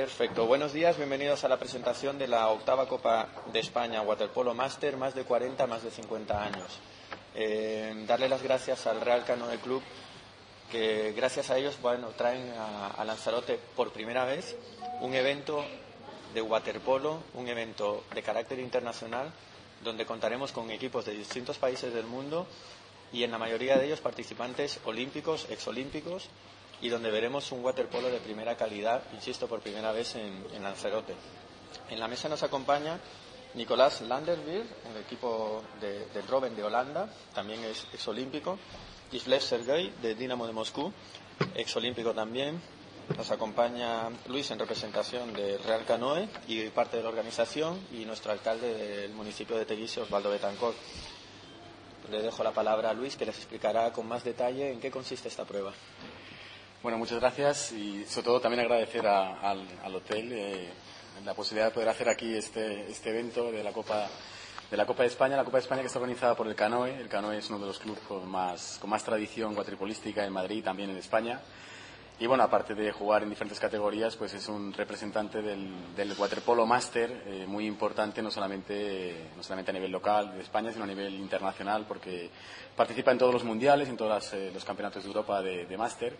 Perfecto. 0.00 0.46
Buenos 0.46 0.72
días, 0.72 0.96
bienvenidos 0.96 1.44
a 1.44 1.48
la 1.48 1.58
presentación 1.58 2.18
de 2.18 2.26
la 2.26 2.48
octava 2.48 2.88
Copa 2.88 3.28
de 3.52 3.60
España 3.60 4.00
Waterpolo 4.00 4.54
Master, 4.54 4.96
más 4.96 5.14
de 5.14 5.24
40, 5.24 5.66
más 5.66 5.82
de 5.82 5.90
50 5.90 6.42
años. 6.42 6.78
Eh, 7.34 8.06
darle 8.06 8.26
las 8.26 8.42
gracias 8.42 8.86
al 8.86 9.02
Real 9.02 9.26
Canoe 9.26 9.58
Club, 9.58 9.82
que 10.72 11.12
gracias 11.12 11.50
a 11.50 11.58
ellos 11.58 11.76
bueno, 11.82 12.08
traen 12.16 12.50
a, 12.56 13.04
Lanzarote 13.04 13.58
por 13.76 13.92
primera 13.92 14.24
vez 14.24 14.56
un 15.02 15.12
evento 15.12 15.62
de 16.32 16.40
waterpolo, 16.40 17.22
un 17.34 17.48
evento 17.48 18.04
de 18.14 18.22
carácter 18.22 18.58
internacional, 18.58 19.30
donde 19.84 20.06
contaremos 20.06 20.50
con 20.50 20.70
equipos 20.70 21.04
de 21.04 21.12
distintos 21.12 21.58
países 21.58 21.92
del 21.92 22.06
mundo 22.06 22.46
y 23.12 23.22
en 23.24 23.32
la 23.32 23.38
mayoría 23.38 23.76
de 23.76 23.84
ellos 23.84 24.00
participantes 24.00 24.80
olímpicos, 24.86 25.46
exolímpicos 25.50 26.30
y 26.82 26.88
donde 26.88 27.10
veremos 27.10 27.52
un 27.52 27.64
waterpolo 27.64 28.08
de 28.08 28.18
primera 28.18 28.56
calidad, 28.56 29.02
insisto, 29.12 29.46
por 29.46 29.60
primera 29.60 29.92
vez 29.92 30.16
en, 30.16 30.62
Lanzarote. 30.62 31.14
En 31.90 32.00
la 32.00 32.08
mesa 32.08 32.28
nos 32.28 32.42
acompaña 32.42 32.98
Nicolás 33.54 34.00
Landerbier, 34.02 34.64
el 34.90 35.02
equipo 35.02 35.62
de, 35.80 36.06
del 36.06 36.26
Robben 36.26 36.56
de 36.56 36.62
Holanda, 36.62 37.08
también 37.34 37.62
es 37.64 37.86
exolímpico, 37.92 38.58
Islev 39.12 39.42
Sergei, 39.42 39.92
de 40.00 40.14
Dinamo 40.14 40.46
de 40.46 40.52
Moscú, 40.52 40.92
exolímpico 41.54 42.14
también. 42.14 42.60
Nos 43.16 43.30
acompaña 43.32 44.08
Luis 44.28 44.52
en 44.52 44.58
representación 44.60 45.32
de 45.32 45.58
Real 45.58 45.84
Canoe 45.84 46.28
y 46.46 46.68
parte 46.68 46.96
de 46.96 47.02
la 47.02 47.08
organización 47.08 47.80
y 47.92 48.04
nuestro 48.04 48.30
alcalde 48.30 48.72
del 48.72 49.12
municipio 49.14 49.58
de 49.58 49.66
Teguise, 49.66 50.00
Osvaldo 50.00 50.30
Betancor. 50.30 50.74
Le 52.08 52.22
dejo 52.22 52.44
la 52.44 52.52
palabra 52.52 52.90
a 52.90 52.94
Luis 52.94 53.16
que 53.16 53.26
les 53.26 53.36
explicará 53.36 53.92
con 53.92 54.06
más 54.06 54.22
detalle 54.22 54.70
en 54.70 54.80
qué 54.80 54.92
consiste 54.92 55.26
esta 55.26 55.44
prueba. 55.44 55.72
Bueno, 56.82 56.96
muchas 56.96 57.20
gracias 57.20 57.72
y 57.72 58.06
sobre 58.06 58.24
todo 58.24 58.40
también 58.40 58.60
agradecer 58.60 59.06
al, 59.06 59.94
hotel 59.94 60.32
eh, 60.32 60.68
la 61.26 61.34
posibilidad 61.34 61.66
de 61.66 61.74
poder 61.74 61.90
hacer 61.90 62.08
aquí 62.08 62.34
este, 62.34 62.90
este, 62.90 63.10
evento 63.10 63.52
de 63.52 63.62
la 63.62 63.70
Copa 63.70 64.08
de 64.70 64.76
la 64.78 64.86
Copa 64.86 65.02
de 65.02 65.10
España, 65.10 65.36
la 65.36 65.44
Copa 65.44 65.58
de 65.58 65.62
España 65.64 65.82
que 65.82 65.88
está 65.88 65.98
organizada 65.98 66.34
por 66.34 66.46
el 66.46 66.54
Canoe. 66.54 66.96
El 66.98 67.08
Canoe 67.08 67.36
es 67.36 67.50
uno 67.50 67.58
de 67.58 67.66
los 67.66 67.78
clubes 67.78 68.00
con 68.08 68.26
más, 68.26 68.78
con 68.80 68.88
más 68.88 69.04
tradición 69.04 69.54
cuatripolística 69.54 70.24
en 70.24 70.32
Madrid, 70.32 70.64
también 70.64 70.88
en 70.88 70.96
España. 70.96 71.42
Y 72.18 72.26
bueno, 72.26 72.44
aparte 72.44 72.74
de 72.74 72.92
jugar 72.92 73.24
en 73.24 73.30
diferentes 73.30 73.60
categorías, 73.60 74.16
pues 74.16 74.32
es 74.32 74.48
un 74.48 74.72
representante 74.72 75.42
del, 75.42 75.94
del 75.94 76.14
waterpolo 76.14 76.64
máster 76.64 77.24
eh, 77.26 77.44
muy 77.46 77.66
importante, 77.66 78.22
no 78.22 78.30
solamente, 78.30 79.28
no 79.36 79.42
solamente 79.42 79.70
a 79.70 79.74
nivel 79.74 79.90
local 79.90 80.32
de 80.32 80.40
España, 80.40 80.72
sino 80.72 80.84
a 80.84 80.86
nivel 80.86 81.14
internacional, 81.14 81.84
porque 81.86 82.30
participa 82.74 83.10
en 83.10 83.18
todos 83.18 83.34
los 83.34 83.44
mundiales, 83.44 83.88
en 83.90 83.98
todos 83.98 84.32
eh, 84.32 84.50
los 84.52 84.64
campeonatos 84.64 85.02
de 85.02 85.08
Europa 85.08 85.42
de, 85.42 85.66
de 85.66 85.76
máster 85.76 86.16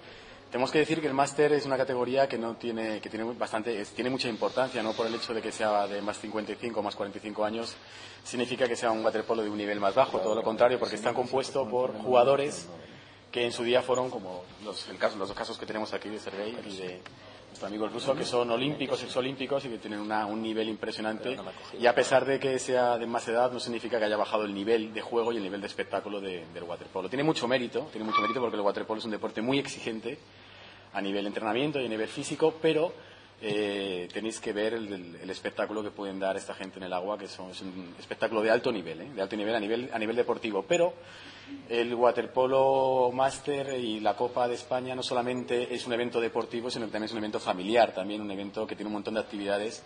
tenemos 0.51 0.73
que 0.73 0.79
decir 0.81 1.01
que 1.01 1.07
el 1.07 1.15
máster 1.15 1.53
es 1.53 1.65
una 1.65 1.77
categoría 1.77 2.29
que 2.29 2.37
no 2.37 2.57
tiene, 2.57 3.01
que 3.01 3.09
tiene 3.09 3.25
bastante, 3.35 3.85
tiene 3.95 4.11
mucha 4.11 4.29
importancia, 4.29 4.83
no 4.83 4.93
por 4.93 5.07
el 5.07 5.15
hecho 5.15 5.33
de 5.33 5.41
que 5.41 5.53
sea 5.53 5.87
de 5.87 6.03
más 6.03 6.19
55 6.19 6.81
o 6.81 6.83
más 6.83 6.97
45 6.97 7.45
años, 7.45 7.77
significa 8.25 8.67
que 8.67 8.75
sea 8.75 8.91
un 8.91 9.05
waterpolo 9.05 9.43
de 9.43 9.49
un 9.49 9.57
nivel 9.57 9.79
más 9.79 9.95
bajo, 9.95 10.19
todo 10.19 10.35
lo 10.35 10.43
contrario, 10.43 10.79
porque 10.79 10.97
está 10.97 11.15
compuesto 11.15 11.69
por 11.69 11.95
jugadores 11.95 12.69
que 13.31 13.45
en 13.45 13.53
su 13.53 13.63
día 13.63 13.81
fueron 13.81 14.11
como 14.11 14.43
los, 14.65 14.89
los 14.89 15.29
dos 15.29 15.33
casos 15.33 15.57
que 15.57 15.67
tenemos 15.67 15.93
aquí 15.95 16.09
de 16.09 16.19
Sergei 16.19 16.57
y 16.67 16.77
de 16.77 17.01
nuestro 17.51 17.67
amigo 17.67 17.85
el 17.85 17.93
ruso, 17.93 18.15
que 18.15 18.25
son 18.25 18.51
olímpicos, 18.51 19.03
exolímpicos 19.03 19.65
y 19.65 19.69
que 19.69 19.79
tienen 19.79 20.01
un 20.01 20.43
nivel 20.43 20.69
impresionante. 20.69 21.37
Y 21.79 21.87
a 21.87 21.95
pesar 21.95 22.25
de 22.25 22.39
que 22.39 22.59
sea 22.59 22.97
de 22.97 23.07
más 23.07 23.27
edad, 23.29 23.51
no 23.51 23.61
significa 23.61 23.99
que 23.99 24.05
haya 24.05 24.17
bajado 24.17 24.45
el 24.45 24.55
nivel 24.55 24.95
de 24.95 25.01
juego 25.01 25.33
y 25.33 25.37
el 25.37 25.43
nivel 25.43 25.61
de 25.61 25.67
espectáculo 25.67 26.21
del 26.21 26.63
waterpolo. 26.67 27.09
Tiene 27.09 27.25
mucho 27.25 27.47
mérito, 27.49 27.89
tiene 27.93 28.05
mucho 28.05 28.21
mérito 28.21 28.41
porque 28.41 28.57
el 28.57 28.63
waterpolo 28.63 28.99
es 28.99 29.05
un 29.05 29.11
deporte 29.11 29.43
muy 29.43 29.59
exigente 29.59 30.19
a 30.93 31.01
nivel 31.01 31.27
entrenamiento 31.27 31.81
y 31.81 31.87
a 31.87 31.89
nivel 31.89 32.09
físico, 32.09 32.55
pero 32.61 32.93
eh, 33.43 34.07
tenéis 34.13 34.39
que 34.39 34.53
ver 34.53 34.75
el, 34.75 35.31
espectáculo 35.31 35.83
que 35.83 35.91
pueden 35.91 36.19
dar 36.19 36.37
esta 36.37 36.55
gente 36.55 36.79
en 36.79 36.85
el 36.85 36.93
agua, 36.93 37.17
que 37.17 37.25
es 37.25 37.39
un 37.39 37.95
espectáculo 37.99 38.43
de 38.43 38.51
alto 38.51 38.71
nivel, 38.71 39.01
¿eh? 39.01 39.11
de 39.15 39.23
alto 39.23 39.37
nivel 39.37 39.55
a 39.55 39.61
nivel, 39.61 39.91
a 39.93 39.99
nivel 39.99 40.17
deportivo. 40.17 40.65
Pero 40.69 40.93
el 41.69 41.95
Waterpolo 41.95 43.11
Master 43.13 43.79
y 43.79 44.01
la 44.01 44.15
Copa 44.15 44.47
de 44.47 44.55
España 44.55 44.95
no 44.95 45.03
solamente 45.03 45.75
es 45.75 45.87
un 45.87 45.95
evento 45.95 46.21
deportivo, 46.21 46.71
sino 46.71 46.87
que 46.87 46.93
también 46.93 47.07
es 47.07 47.13
un 47.13 47.19
evento 47.19 47.41
familiar, 47.41 47.95
también 47.95 48.21
un 48.21 48.31
evento 48.31 48.67
que 48.67 48.77
tiene 48.77 48.89
un 48.89 48.95
montón 48.95 49.15
de 49.15 49.21
actividades 49.21 49.83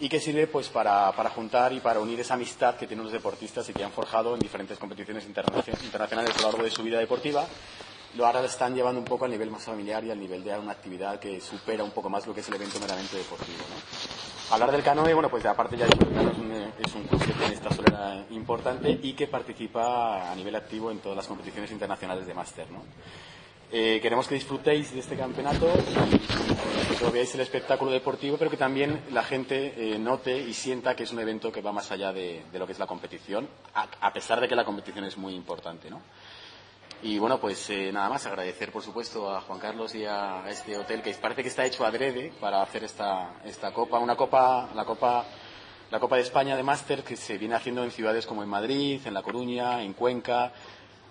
y 0.00 0.08
que 0.08 0.20
sirve 0.20 0.46
pues 0.46 0.68
para, 0.68 1.12
para, 1.12 1.30
juntar 1.30 1.72
y 1.72 1.80
para 1.80 2.00
unir 2.00 2.20
esa 2.20 2.34
amistad 2.34 2.76
que 2.76 2.86
tienen 2.86 3.04
los 3.04 3.12
deportistas 3.12 3.68
y 3.68 3.72
que 3.72 3.84
han 3.84 3.90
forjado 3.92 4.34
en 4.34 4.40
diferentes 4.40 4.78
competiciones 4.78 5.24
internacionales 5.26 6.36
a 6.36 6.42
lo 6.42 6.48
largo 6.48 6.62
de 6.62 6.70
su 6.70 6.82
vida 6.82 6.98
deportiva 6.98 7.46
lo 8.18 8.26
ahora 8.26 8.44
están 8.44 8.74
llevando 8.74 8.98
un 8.98 9.04
poco 9.04 9.26
al 9.26 9.30
nivel 9.30 9.48
más 9.48 9.62
familiar 9.62 10.02
y 10.02 10.10
al 10.10 10.18
nivel 10.18 10.42
de 10.42 10.58
una 10.58 10.72
actividad 10.72 11.20
que 11.20 11.40
supera 11.40 11.84
un 11.84 11.92
poco 11.92 12.10
más 12.10 12.26
lo 12.26 12.34
que 12.34 12.40
es 12.40 12.48
el 12.48 12.54
evento 12.56 12.80
meramente 12.80 13.16
deportivo. 13.16 13.58
Hablar 14.50 14.72
del 14.72 14.82
canoe, 14.82 15.14
bueno, 15.14 15.28
pues 15.28 15.46
aparte 15.46 15.76
ya 15.76 15.86
que 15.86 15.94
es 15.94 16.38
un, 16.38 16.52
es 16.52 16.94
un 16.96 17.04
club 17.04 17.24
que 17.24 17.32
tiene 17.32 17.54
esta 17.54 17.70
solera 17.70 18.24
importante 18.30 18.98
y 19.00 19.12
que 19.12 19.28
participa 19.28 20.32
a 20.32 20.34
nivel 20.34 20.56
activo 20.56 20.90
en 20.90 20.98
todas 20.98 21.14
las 21.14 21.28
competiciones 21.28 21.70
internacionales 21.70 22.26
de 22.26 22.34
máster. 22.34 22.66
Eh, 23.70 24.00
queremos 24.02 24.26
que 24.26 24.34
disfrutéis 24.34 24.92
de 24.92 24.98
este 24.98 25.16
campeonato 25.16 25.70
que 26.98 27.10
veáis 27.10 27.32
el 27.36 27.42
espectáculo 27.42 27.92
deportivo, 27.92 28.36
pero 28.36 28.50
que 28.50 28.56
también 28.56 29.00
la 29.12 29.22
gente 29.22 29.74
eh, 29.76 29.96
note 29.96 30.36
y 30.36 30.54
sienta 30.54 30.96
que 30.96 31.04
es 31.04 31.12
un 31.12 31.20
evento 31.20 31.52
que 31.52 31.62
va 31.62 31.70
más 31.70 31.92
allá 31.92 32.12
de, 32.12 32.42
lo 32.52 32.66
que 32.66 32.72
es 32.72 32.80
la 32.80 32.88
competición, 32.88 33.48
a, 33.74 33.86
a, 34.00 34.12
pesar 34.12 34.40
de 34.40 34.48
que 34.48 34.56
la 34.56 34.64
competición 34.64 35.04
es 35.04 35.16
muy 35.16 35.34
importante. 35.34 35.88
¿no? 35.88 36.00
Y 37.00 37.18
bueno, 37.20 37.38
pues 37.38 37.70
eh, 37.70 37.92
nada 37.92 38.08
más 38.08 38.26
agradecer, 38.26 38.72
por 38.72 38.82
supuesto, 38.82 39.30
a 39.30 39.40
Juan 39.42 39.60
Carlos 39.60 39.94
y 39.94 40.04
a, 40.04 40.42
este 40.48 40.76
hotel 40.76 41.00
que 41.00 41.14
parece 41.14 41.42
que 41.42 41.48
está 41.48 41.64
hecho 41.64 41.86
adrede 41.86 42.32
para 42.40 42.60
hacer 42.60 42.82
esta, 42.82 43.34
esta 43.44 43.72
copa, 43.72 44.00
una 44.00 44.16
copa, 44.16 44.68
la 44.74 44.84
copa, 44.84 45.24
la 45.92 46.00
Copa 46.00 46.16
de 46.16 46.22
España 46.22 46.56
de 46.56 46.64
Máster 46.64 47.04
que 47.04 47.16
se 47.16 47.38
viene 47.38 47.54
haciendo 47.54 47.84
en 47.84 47.92
ciudades 47.92 48.26
como 48.26 48.42
en 48.42 48.48
Madrid, 48.48 49.00
en 49.04 49.14
La 49.14 49.22
Coruña, 49.22 49.80
en 49.82 49.92
Cuenca, 49.92 50.52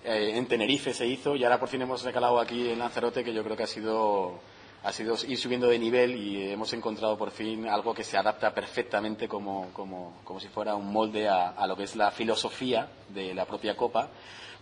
eh, 0.03 0.33
en 0.35 0.45
Tenerife 0.45 0.93
se 0.93 1.07
hizo 1.07 1.37
y 1.37 1.45
ahora 1.45 1.57
por 1.57 1.69
fin 1.69 1.81
hemos 1.81 2.03
recalado 2.03 2.37
aquí 2.37 2.69
en 2.69 2.79
Lanzarote 2.79 3.23
que 3.23 3.33
yo 3.33 3.43
creo 3.43 3.55
que 3.55 3.63
ha 3.63 3.67
sido 3.67 4.39
ha 4.83 4.91
sido 4.91 5.15
ir 5.27 5.37
subiendo 5.37 5.67
de 5.67 5.79
nivel 5.79 6.15
y 6.15 6.51
hemos 6.51 6.71
encontrado 6.73 7.17
por 7.17 7.31
fin 7.31 7.67
algo 7.67 7.93
que 7.93 8.03
se 8.03 8.17
adapta 8.17 8.53
perfectamente 8.53 9.27
como, 9.27 9.69
como, 9.73 10.17
como 10.25 10.39
si 10.39 10.49
fuera 10.49 10.75
un 10.75 10.91
molde 10.91 11.27
a, 11.29 11.49
a, 11.49 11.65
lo 11.65 11.75
que 11.75 11.83
es 11.83 11.95
la 11.95 12.11
filosofía 12.11 12.89
de 13.09 13.33
la 13.33 13.45
propia 13.45 13.75
Copa 13.75 14.09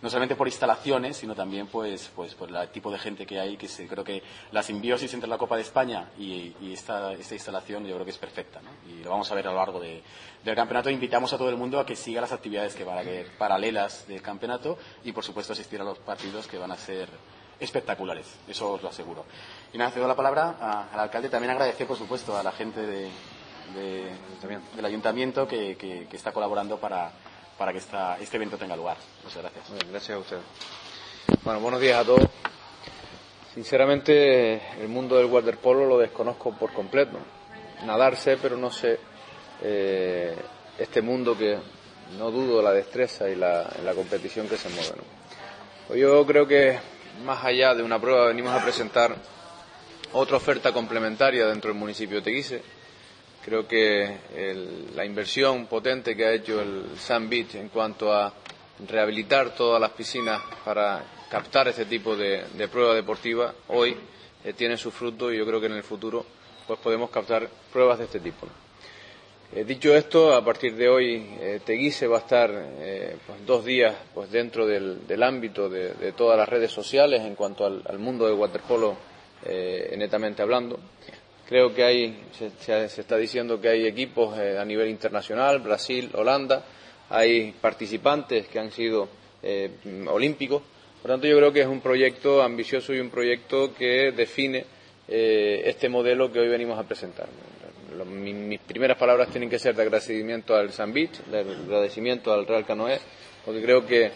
no 0.02 0.10
solamente 0.10 0.36
por 0.36 0.46
instalaciones, 0.46 1.16
sino 1.16 1.34
también 1.34 1.66
pues, 1.68 2.10
pues 2.14 2.34
por 2.34 2.50
el 2.50 2.68
tipo 2.68 2.90
de 2.90 2.98
gente 2.98 3.26
que 3.26 3.40
hay, 3.40 3.56
que 3.56 3.68
se, 3.68 3.86
creo 3.86 4.04
que 4.04 4.22
la 4.52 4.62
simbiosis 4.62 5.12
entre 5.14 5.28
la 5.28 5.38
Copa 5.38 5.56
de 5.56 5.62
España 5.62 6.10
y, 6.18 6.54
esta, 6.72 7.12
esta, 7.12 7.34
instalación 7.34 7.86
yo 7.86 7.94
creo 7.94 8.04
que 8.04 8.10
es 8.10 8.18
perfecta, 8.18 8.60
¿no? 8.60 8.70
Y 8.90 9.02
lo 9.02 9.10
vamos 9.10 9.30
a 9.30 9.34
ver 9.34 9.46
a 9.46 9.50
lo 9.50 9.56
largo 9.56 9.80
del 9.80 10.02
campeonato. 10.54 10.90
Invitamos 10.90 11.32
a 11.32 11.38
todo 11.38 11.48
el 11.48 11.56
mundo 11.56 11.80
a 11.80 11.86
que 11.86 11.96
siga 11.96 12.20
las 12.20 12.32
actividades 12.32 12.74
que 12.74 12.84
van 12.84 12.98
a 12.98 13.04
ser 13.04 13.30
paralelas 13.38 14.06
del 14.06 14.22
campeonato 14.22 14.78
y, 15.04 15.12
por 15.12 15.24
supuesto, 15.24 15.52
asistir 15.52 15.80
a 15.80 15.84
los 15.84 15.98
partidos 15.98 16.46
que 16.46 16.58
van 16.58 16.72
a 16.72 16.76
ser 16.76 17.08
espectaculares, 17.58 18.26
eso 18.46 18.72
os 18.72 18.82
lo 18.82 18.90
aseguro. 18.90 19.24
Y 19.72 19.78
nada, 19.78 19.90
cedo 19.90 20.06
la 20.06 20.16
palabra 20.16 20.88
al 20.92 21.00
alcalde. 21.00 21.30
También 21.30 21.52
agradecer, 21.52 21.86
por 21.86 21.96
supuesto, 21.96 22.36
a 22.36 22.42
la 22.42 22.52
gente 22.52 22.82
de, 22.82 23.08
del 24.74 24.84
ayuntamiento 24.84 25.48
que, 25.48 25.76
que 25.76 26.16
está 26.16 26.32
colaborando 26.32 26.78
para 26.78 27.12
para 27.58 27.72
que 27.72 27.78
esta, 27.78 28.18
este 28.18 28.36
evento 28.36 28.56
tenga 28.56 28.76
lugar. 28.76 28.96
Muchas 29.24 29.42
gracias. 29.42 29.64
gracias 29.90 30.16
a 30.16 30.18
usted. 30.18 30.38
Bueno, 31.42 31.60
buenos 31.60 31.80
días 31.80 31.98
a 31.98 32.04
todos. 32.04 32.28
Sinceramente, 33.54 34.60
el 34.80 34.88
mundo 34.88 35.16
del 35.16 35.26
waterpolo 35.26 35.86
lo 35.86 35.98
desconozco 35.98 36.52
por 36.56 36.72
completo. 36.72 37.18
Nadar 37.84 38.16
sé, 38.16 38.36
pero 38.36 38.56
no 38.56 38.70
sé 38.70 38.98
eh, 39.62 40.36
este 40.78 41.00
mundo 41.00 41.36
que 41.36 41.58
no 42.18 42.30
dudo 42.30 42.60
la 42.62 42.72
destreza 42.72 43.28
y 43.28 43.34
la, 43.34 43.68
la 43.82 43.94
competición 43.94 44.48
que 44.48 44.56
se 44.56 44.68
mueve. 44.68 45.02
Pues 45.88 45.98
yo 45.98 46.26
creo 46.26 46.46
que 46.46 46.78
más 47.24 47.44
allá 47.44 47.74
de 47.74 47.82
una 47.82 47.98
prueba 47.98 48.26
venimos 48.26 48.52
a 48.52 48.62
presentar 48.62 49.16
otra 50.12 50.36
oferta 50.36 50.72
complementaria 50.72 51.46
dentro 51.46 51.70
del 51.70 51.78
municipio 51.78 52.16
de 52.16 52.22
Teguise 52.22 52.62
Creo 53.46 53.68
que 53.68 54.16
la 54.96 55.04
inversión 55.04 55.66
potente 55.66 56.16
que 56.16 56.24
ha 56.24 56.32
hecho 56.32 56.60
el 56.60 56.98
Sun 56.98 57.30
Beach 57.30 57.54
en 57.54 57.68
cuanto 57.68 58.12
a 58.12 58.32
rehabilitar 58.88 59.54
todas 59.54 59.80
las 59.80 59.92
piscinas 59.92 60.42
para 60.64 61.04
captar 61.30 61.68
este 61.68 61.84
tipo 61.84 62.16
de, 62.16 62.44
prueba 62.72 62.92
deportiva 62.92 63.54
hoy 63.68 63.96
eh, 64.44 64.52
tiene 64.52 64.76
su 64.76 64.90
fruto 64.90 65.32
y 65.32 65.38
yo 65.38 65.46
creo 65.46 65.60
que 65.60 65.66
en 65.66 65.74
el 65.74 65.84
futuro 65.84 66.26
pues 66.66 66.80
podemos 66.80 67.08
captar 67.10 67.48
pruebas 67.72 68.00
de 68.00 68.06
este 68.06 68.18
tipo. 68.18 68.48
Eh, 69.54 69.62
dicho 69.62 69.94
esto, 69.94 70.34
a 70.34 70.44
partir 70.44 70.74
de 70.74 70.88
hoy 70.88 71.36
eh, 71.40 71.60
Teguise 71.64 72.08
va 72.08 72.16
a 72.16 72.20
estar 72.22 72.50
pues, 72.50 73.46
dos 73.46 73.64
días 73.64 73.94
pues, 74.12 74.28
dentro 74.28 74.66
del, 74.66 75.22
ámbito 75.22 75.68
de, 75.68 76.12
todas 76.16 76.36
las 76.36 76.48
redes 76.48 76.72
sociales 76.72 77.22
en 77.22 77.36
cuanto 77.36 77.64
al, 77.64 77.82
al 77.88 78.00
mundo 78.00 78.26
del 78.26 78.34
waterpolo 78.34 78.96
netamente 79.96 80.42
hablando. 80.42 80.80
Creo 81.48 81.72
que 81.72 81.84
hay, 81.84 82.24
se, 82.32 82.84
está 83.00 83.16
diciendo 83.16 83.60
que 83.60 83.68
hay 83.68 83.86
equipos 83.86 84.36
eh, 84.36 84.58
a 84.58 84.64
nivel 84.64 84.88
internacional, 84.88 85.60
Brasil, 85.60 86.10
Holanda, 86.14 86.64
hay 87.08 87.52
participantes 87.52 88.48
que 88.48 88.58
han 88.58 88.72
sido 88.72 89.08
eh, 89.44 89.70
olímpicos. 90.08 90.62
Por 91.00 91.12
tanto, 91.12 91.28
yo 91.28 91.36
creo 91.36 91.52
que 91.52 91.60
es 91.60 91.68
un 91.68 91.80
proyecto 91.80 92.42
ambicioso 92.42 92.92
y 92.92 92.98
un 92.98 93.10
proyecto 93.10 93.72
que 93.74 94.10
define 94.10 94.64
eh, 95.06 95.62
este 95.66 95.88
modelo 95.88 96.32
que 96.32 96.40
hoy 96.40 96.48
venimos 96.48 96.80
a 96.80 96.82
presentar. 96.82 97.28
mis 98.06 98.58
primeras 98.58 98.98
palabras 98.98 99.28
tienen 99.28 99.48
que 99.48 99.60
ser 99.60 99.76
de 99.76 99.82
agradecimiento 99.82 100.56
al 100.56 100.72
San 100.72 100.92
Beach, 100.92 101.16
de 101.30 101.38
agradecimiento 101.38 102.32
al 102.32 102.44
Real 102.44 102.66
Canoe, 102.66 102.98
porque 103.44 103.62
creo 103.62 103.86
que 103.86 104.10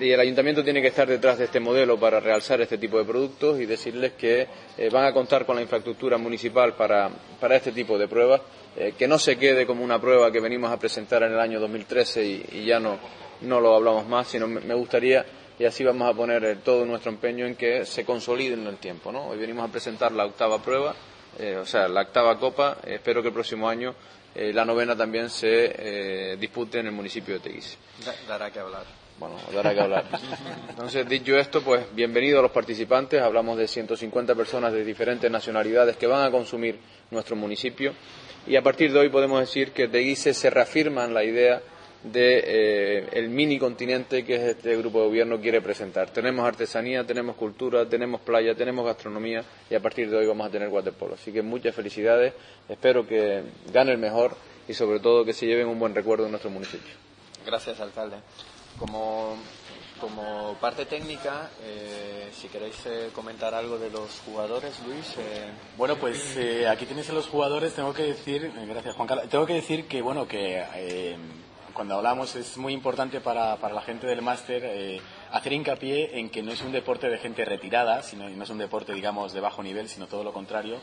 y 0.00 0.10
el 0.10 0.20
ayuntamiento 0.20 0.64
tiene 0.64 0.80
que 0.80 0.88
estar 0.88 1.06
detrás 1.06 1.38
de 1.38 1.44
este 1.44 1.60
modelo 1.60 1.98
para 1.98 2.20
realzar 2.20 2.60
este 2.60 2.78
tipo 2.78 2.98
de 2.98 3.04
productos 3.04 3.60
y 3.60 3.66
decirles 3.66 4.12
que 4.12 4.46
eh, 4.76 4.88
van 4.90 5.04
a 5.04 5.12
contar 5.12 5.44
con 5.44 5.56
la 5.56 5.62
infraestructura 5.62 6.16
municipal 6.18 6.74
para, 6.74 7.10
este 7.50 7.72
tipo 7.72 7.98
de 7.98 8.08
pruebas, 8.08 8.40
eh, 8.76 8.94
que 8.98 9.06
no 9.06 9.18
se 9.18 9.36
quede 9.36 9.66
como 9.66 9.84
una 9.84 10.00
prueba 10.00 10.32
que 10.32 10.40
venimos 10.40 10.70
a 10.70 10.78
presentar 10.78 11.22
en 11.24 11.32
el 11.32 11.40
año 11.40 11.60
2013 11.60 12.24
y, 12.24 12.46
y 12.52 12.64
ya 12.64 12.80
no, 12.80 12.98
no 13.42 13.60
lo 13.60 13.74
hablamos 13.74 14.06
más, 14.06 14.28
sino 14.28 14.46
me, 14.46 14.74
gustaría 14.74 15.24
y 15.58 15.64
así 15.64 15.84
vamos 15.84 16.08
a 16.08 16.14
poner 16.14 16.44
eh, 16.44 16.56
todo 16.56 16.86
nuestro 16.86 17.10
empeño 17.10 17.46
en 17.46 17.54
que 17.54 17.84
se 17.84 18.04
consolide 18.04 18.54
en 18.54 18.66
el 18.66 18.78
tiempo. 18.78 19.12
¿no? 19.12 19.28
Hoy 19.28 19.38
venimos 19.38 19.68
a 19.68 19.72
presentar 19.72 20.12
la 20.12 20.24
octava 20.24 20.62
prueba, 20.62 20.94
o 21.60 21.66
sea, 21.66 21.86
la 21.86 22.00
octava 22.00 22.38
copa. 22.38 22.78
espero 22.86 23.20
que 23.20 23.28
el 23.28 23.34
próximo 23.34 23.68
año 23.68 23.94
la 24.34 24.64
novena 24.64 24.96
también 24.96 25.28
se 25.28 26.34
dispute 26.38 26.80
en 26.80 26.86
el 26.86 26.92
municipio 26.92 27.34
de 27.34 27.40
Teguise. 27.40 27.76
Dará 28.26 28.50
que 28.50 28.58
hablar. 28.58 29.05
Bueno, 29.18 29.36
dará 29.52 29.72
que 29.72 29.80
hablar. 29.80 30.04
Entonces, 30.68 31.08
dicho 31.08 31.36
esto, 31.38 31.62
pues 31.62 31.86
bienvenidos 31.94 32.40
a 32.40 32.42
los 32.42 32.50
participantes. 32.50 33.22
Hablamos 33.22 33.56
de 33.56 33.66
150 33.66 34.34
personas 34.34 34.72
de 34.74 34.84
diferentes 34.84 35.30
nacionalidades 35.30 35.96
que 35.96 36.06
van 36.06 36.26
a 36.26 36.30
consumir 36.30 36.78
nuestro 37.10 37.34
municipio. 37.34 37.94
Y 38.46 38.56
a 38.56 38.62
partir 38.62 38.92
de 38.92 38.98
hoy 38.98 39.08
podemos 39.08 39.40
decir 39.40 39.72
que 39.72 39.88
de 39.88 40.00
Guise 40.00 40.34
se 40.34 40.50
reafirma 40.50 41.06
la 41.06 41.24
idea 41.24 41.62
de 42.04 42.42
eh, 42.44 43.08
el 43.12 43.30
mini 43.30 43.58
continente 43.58 44.22
que 44.22 44.50
este 44.50 44.76
grupo 44.76 45.00
de 45.00 45.06
gobierno 45.06 45.40
quiere 45.40 45.62
presentar. 45.62 46.10
Tenemos 46.10 46.46
artesanía, 46.46 47.02
tenemos 47.04 47.36
cultura, 47.36 47.88
tenemos 47.88 48.20
playa, 48.20 48.54
tenemos 48.54 48.84
gastronomía 48.84 49.42
y 49.70 49.74
a 49.74 49.80
partir 49.80 50.10
de 50.10 50.18
hoy 50.18 50.26
vamos 50.26 50.46
a 50.46 50.50
tener 50.50 50.68
waterpolo. 50.68 51.14
Así 51.14 51.32
que 51.32 51.40
muchas 51.40 51.74
felicidades, 51.74 52.34
espero 52.68 53.06
que 53.06 53.42
gane 53.72 53.92
el 53.92 53.98
mejor 53.98 54.36
y 54.68 54.74
sobre 54.74 55.00
todo 55.00 55.24
que 55.24 55.32
se 55.32 55.46
lleven 55.46 55.68
un 55.68 55.78
buen 55.78 55.94
recuerdo 55.94 56.24
de 56.24 56.30
nuestro 56.30 56.50
municipio. 56.50 56.92
Gracias, 57.44 57.80
alcalde. 57.80 58.16
Como, 58.78 59.36
parte 60.60 60.84
técnica, 60.84 61.50
eh, 61.62 62.28
si 62.32 62.48
queréis 62.48 62.76
eh, 62.86 63.10
comentar 63.14 63.54
algo 63.54 63.78
de 63.78 63.90
los 63.90 64.20
jugadores, 64.24 64.78
Luis. 64.86 65.14
Eh. 65.18 65.50
Bueno, 65.76 65.96
pues 65.96 66.38
aquí 66.68 66.84
tenéis 66.86 67.08
a 67.10 67.12
los 67.12 67.26
jugadores. 67.26 67.74
Tengo 67.74 67.94
que 67.94 68.02
decir, 68.02 68.52
gracias 68.68 68.94
Juan 68.94 69.08
Carlos, 69.08 69.28
tengo 69.28 69.46
que 69.46 69.54
decir 69.54 69.86
que 69.86 70.02
bueno 70.02 70.28
que 70.28 71.16
cuando 71.72 71.96
hablamos 71.96 72.36
es 72.36 72.56
muy 72.56 72.72
importante 72.72 73.20
para, 73.20 73.56
para 73.56 73.74
la 73.74 73.82
gente 73.82 74.06
del 74.06 74.22
máster 74.22 75.00
hacer 75.30 75.52
hincapié 75.52 76.18
en 76.18 76.30
que 76.30 76.42
no 76.42 76.52
es 76.52 76.62
un 76.62 76.72
deporte 76.72 77.08
de 77.08 77.18
gente 77.18 77.44
retirada, 77.44 78.02
sino 78.02 78.28
no 78.28 78.44
es 78.44 78.50
un 78.50 78.58
deporte 78.58 78.92
digamos 78.92 79.32
de 79.32 79.40
bajo 79.40 79.62
nivel, 79.62 79.88
sino 79.88 80.06
todo 80.06 80.24
lo 80.24 80.32
contrario 80.32 80.78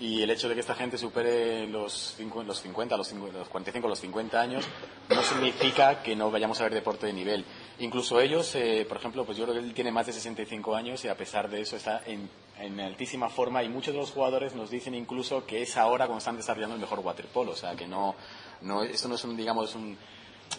y 0.00 0.22
el 0.22 0.30
hecho 0.30 0.48
de 0.48 0.54
que 0.54 0.60
esta 0.60 0.74
gente 0.74 0.96
supere 0.96 1.66
los, 1.66 2.16
los 2.18 2.60
50, 2.60 2.96
los, 2.96 3.12
45, 3.50 3.86
los 3.86 4.00
50 4.00 4.40
años 4.40 4.64
no 5.10 5.22
significa 5.22 6.02
que 6.02 6.16
no 6.16 6.30
vayamos 6.30 6.58
a 6.58 6.64
ver 6.64 6.72
deporte 6.72 7.06
de 7.06 7.12
nivel. 7.12 7.44
Incluso 7.80 8.18
ellos, 8.18 8.54
eh, 8.54 8.86
por 8.88 8.96
ejemplo, 8.96 9.26
pues 9.26 9.36
yo 9.36 9.44
creo 9.44 9.60
que 9.60 9.66
él 9.66 9.74
tiene 9.74 9.92
más 9.92 10.06
de 10.06 10.14
65 10.14 10.74
años 10.74 11.04
y 11.04 11.08
a 11.08 11.16
pesar 11.18 11.50
de 11.50 11.60
eso 11.60 11.76
está 11.76 12.02
en, 12.06 12.30
altísima 12.80 13.28
forma 13.28 13.62
y 13.62 13.68
muchos 13.68 13.92
de 13.92 14.00
los 14.00 14.10
jugadores 14.10 14.54
nos 14.54 14.70
dicen 14.70 14.94
incluso 14.94 15.46
que 15.46 15.62
es 15.62 15.76
ahora 15.76 16.06
cuando 16.06 16.18
están 16.18 16.36
desarrollando 16.36 16.76
el 16.76 16.80
mejor 16.80 17.00
waterpolo. 17.00 17.52
O 17.52 17.56
sea, 17.56 17.76
que 17.76 17.86
no, 17.86 18.14
no 18.62 18.82
esto 18.82 19.06
no 19.06 19.16
es 19.16 19.24
un, 19.24 19.36
digamos, 19.36 19.76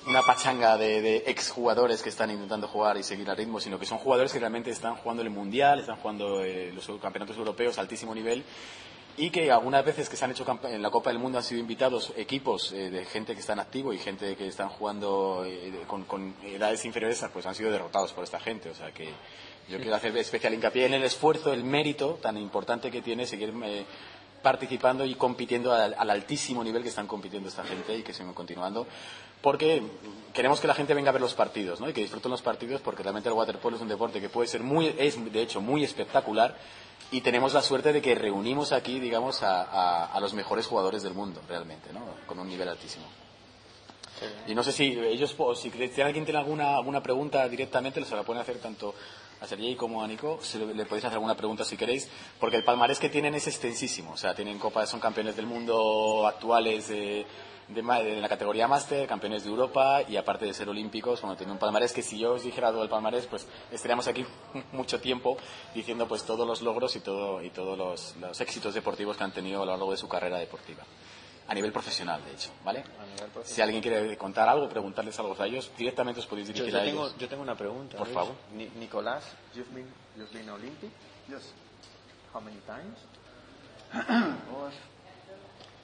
una 0.05 0.21
pachanga 0.21 0.77
de, 0.77 1.01
de 1.01 1.17
exjugadores 1.25 2.03
que 2.03 2.09
están 2.09 2.29
intentando 2.29 2.67
jugar 2.67 2.97
y 2.97 3.03
seguir 3.03 3.27
al 3.27 3.37
ritmo, 3.37 3.59
sino 3.59 3.79
que 3.79 3.87
son 3.87 3.97
jugadores 3.97 4.31
que 4.31 4.39
realmente 4.39 4.69
están 4.69 4.95
jugando 4.95 5.23
el 5.23 5.31
Mundial, 5.31 5.79
están 5.79 5.97
jugando 5.97 6.44
eh, 6.44 6.71
los 6.73 6.85
campeonatos 6.99 7.37
europeos 7.37 7.79
a 7.79 7.81
altísimo 7.81 8.13
nivel 8.13 8.44
y 9.17 9.29
que 9.29 9.51
algunas 9.51 9.83
veces 9.83 10.09
que 10.09 10.15
se 10.15 10.25
han 10.25 10.31
hecho 10.31 10.45
en 10.63 10.81
la 10.81 10.89
Copa 10.89 11.09
del 11.09 11.19
Mundo 11.19 11.37
han 11.37 11.43
sido 11.43 11.59
invitados 11.59 12.13
equipos 12.15 12.71
eh, 12.71 12.89
de 12.89 13.05
gente 13.05 13.33
que 13.33 13.41
está 13.41 13.53
en 13.53 13.59
activo 13.59 13.93
y 13.93 13.97
gente 13.97 14.35
que 14.35 14.47
están 14.47 14.69
jugando 14.69 15.43
eh, 15.45 15.83
con, 15.87 16.35
edades 16.43 16.85
inferiores, 16.85 17.23
pues 17.33 17.45
han 17.45 17.55
sido 17.55 17.71
derrotados 17.71 18.13
por 18.13 18.23
esta 18.23 18.39
gente. 18.39 18.69
O 18.69 18.75
sea 18.75 18.91
que 18.91 19.09
yo 19.69 19.77
quiero 19.77 19.95
hacer 19.95 20.15
especial 20.17 20.53
hincapié 20.53 20.85
en 20.85 20.93
el 20.93 21.03
esfuerzo, 21.03 21.53
el 21.53 21.63
mérito 21.63 22.19
tan 22.21 22.37
importante 22.37 22.91
que 22.91 23.01
tiene 23.01 23.25
seguir 23.25 23.53
eh, 23.63 23.85
participando 24.41 25.05
y 25.05 25.15
compitiendo 25.15 25.73
al, 25.73 25.95
altísimo 26.09 26.63
nivel 26.63 26.83
que 26.83 26.89
están 26.89 27.07
compitiendo 27.07 27.47
esta 27.47 27.63
gente 27.63 27.95
y 27.95 28.03
que 28.03 28.13
siguen 28.13 28.33
continuando. 28.33 28.87
Porque 29.41 29.81
queremos 30.33 30.59
que 30.59 30.67
la 30.67 30.73
gente 30.73 30.93
venga 30.93 31.09
a 31.09 31.13
ver 31.13 31.21
los 31.21 31.33
partidos 31.33 31.79
¿no? 31.79 31.89
y 31.89 31.93
que 31.93 32.01
disfruten 32.01 32.31
los 32.31 32.41
partidos 32.41 32.81
porque 32.81 33.03
realmente 33.03 33.29
el 33.29 33.33
waterpolo 33.33 33.75
es 33.75 33.81
un 33.81 33.88
deporte 33.88 34.21
que 34.21 34.29
puede 34.29 34.47
ser 34.47 34.61
muy, 34.61 34.95
es 34.97 35.31
de 35.31 35.41
hecho 35.41 35.61
muy 35.61 35.83
espectacular 35.83 36.55
y 37.11 37.21
tenemos 37.21 37.53
la 37.53 37.61
suerte 37.61 37.91
de 37.91 38.01
que 38.01 38.15
reunimos 38.15 38.71
aquí, 38.71 38.99
digamos, 38.99 39.43
a, 39.43 40.17
los 40.21 40.33
mejores 40.33 40.65
jugadores 40.65 41.03
del 41.03 41.13
mundo, 41.13 41.41
realmente, 41.47 41.91
¿no? 41.91 41.99
Con 42.25 42.39
un 42.39 42.47
nivel 42.47 42.69
altísimo. 42.69 43.05
Y 44.47 44.55
no 44.55 44.63
sé 44.63 44.71
si 44.71 44.97
ellos, 44.97 45.35
si, 45.55 46.01
alguien 46.01 46.23
tiene 46.23 46.39
alguna, 46.39 46.77
alguna 46.77 47.03
pregunta 47.03 47.49
directamente, 47.49 48.03
se 48.05 48.15
la 48.15 48.23
pueden 48.23 48.41
hacer 48.41 48.59
tanto 48.59 48.95
a 49.41 49.47
Sergei 49.47 49.75
como 49.75 50.01
a 50.01 50.07
Nico, 50.07 50.39
le, 50.73 50.85
podéis 50.85 51.03
hacer 51.03 51.15
alguna 51.15 51.35
pregunta 51.35 51.65
si 51.65 51.75
queréis, 51.75 52.07
porque 52.39 52.57
el 52.57 52.63
palmarés 52.63 52.99
que 52.99 53.09
tienen 53.09 53.35
es 53.35 53.47
extensísimo, 53.47 54.11
o 54.11 54.17
sea, 54.17 54.33
tienen 54.33 54.57
copas, 54.59 54.89
son 54.89 54.99
campeones 54.99 55.35
del 55.35 55.47
mundo 55.47 56.25
actuales, 56.27 56.89
de 57.73 57.81
de, 57.81 58.21
la 58.21 58.29
categoría 58.29 58.68
máster, 58.68 59.07
campeones 59.07 59.44
de 59.44 59.50
Europa 59.50 60.01
y 60.07 60.18
aparte 60.18 60.45
de 60.45 60.53
ser 60.53 60.69
olímpicos, 60.69 61.21
bueno, 61.21 61.35
tiene 61.35 61.51
un 61.51 61.57
palmarés 61.57 61.94
que 61.94 62.01
si 62.01 62.18
yo 62.19 62.33
os 62.33 62.44
dijera 62.44 62.71
todo 62.71 62.83
el 62.83 62.89
palmarés, 62.89 63.25
pues 63.27 63.47
estaríamos 63.71 64.07
aquí 64.07 64.25
mucho 64.71 65.00
tiempo 65.00 65.38
diciendo 65.73 66.07
pues 66.07 66.23
todos 66.23 66.45
los 66.47 66.62
logros 66.62 66.95
y, 66.95 67.00
todo, 67.00 67.41
y 67.41 67.50
todos 67.50 67.77
los, 67.77 68.39
éxitos 68.41 68.73
deportivos 68.73 69.18
que 69.18 69.23
han 69.23 69.31
tenido 69.31 69.63
a 69.63 69.65
lo 69.65 69.71
largo 69.71 69.91
de 69.91 69.97
su 69.97 70.07
carrera 70.07 70.38
deportiva. 70.38 70.83
A 71.47 71.53
nivel 71.53 71.71
profesional, 71.73 72.23
de 72.23 72.31
hecho, 72.31 72.51
¿vale? 72.63 72.83
Si 73.44 73.62
alguien 73.62 73.81
quiere 73.81 74.15
contar 74.18 74.47
algo, 74.47 74.69
preguntarles 74.69 75.19
algo 75.19 75.35
a 75.38 75.47
ellos, 75.47 75.69
directamente 75.77 76.21
os 76.21 76.27
podéis 76.27 76.47
dirigir 76.47 76.71
yo, 76.71 76.79
a 76.79 76.83
tengo, 76.83 77.18
Yo 77.18 77.27
tengo 77.27 77.44
una 77.44 77.57
pregunta. 77.57 77.97
Por 77.97 78.07
favor. 78.07 78.35
Nicolás, 78.79 79.25
you've 79.53 79.69
been, 79.73 79.88
you've 80.15 80.31
been 80.31 80.50
Olympic? 80.50 80.91
Yes. 81.27 81.51
How 82.33 82.39
many 82.39 82.59
times? 82.65 82.97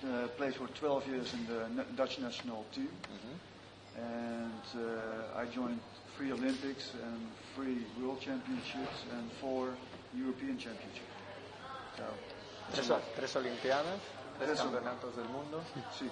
uh, 0.04 0.28
played 0.38 0.56
for 0.56 0.68
12 0.68 1.08
years 1.08 1.34
in 1.34 1.46
the 1.48 1.84
Dutch 1.96 2.20
national 2.20 2.66
team. 2.74 2.90
Mm-hmm. 2.90 4.02
And 4.02 4.86
uh, 4.86 5.40
I 5.40 5.46
joined 5.46 5.80
three 6.16 6.32
Olympics 6.32 6.94
and 7.04 7.20
three 7.56 7.86
World 8.00 8.22
Championships 8.22 9.06
and 9.14 9.32
four 9.42 9.70
European 10.16 10.58
Championships. 10.58 11.14
So, 11.98 12.04
tres, 12.74 12.92
tres 13.16 13.36
Olimpiadas, 13.36 14.00
tres, 14.38 14.50
tres 14.50 14.62
campeonatos 14.62 15.16
del 15.16 15.30
mundo. 15.30 15.62
Sí. 15.98 16.10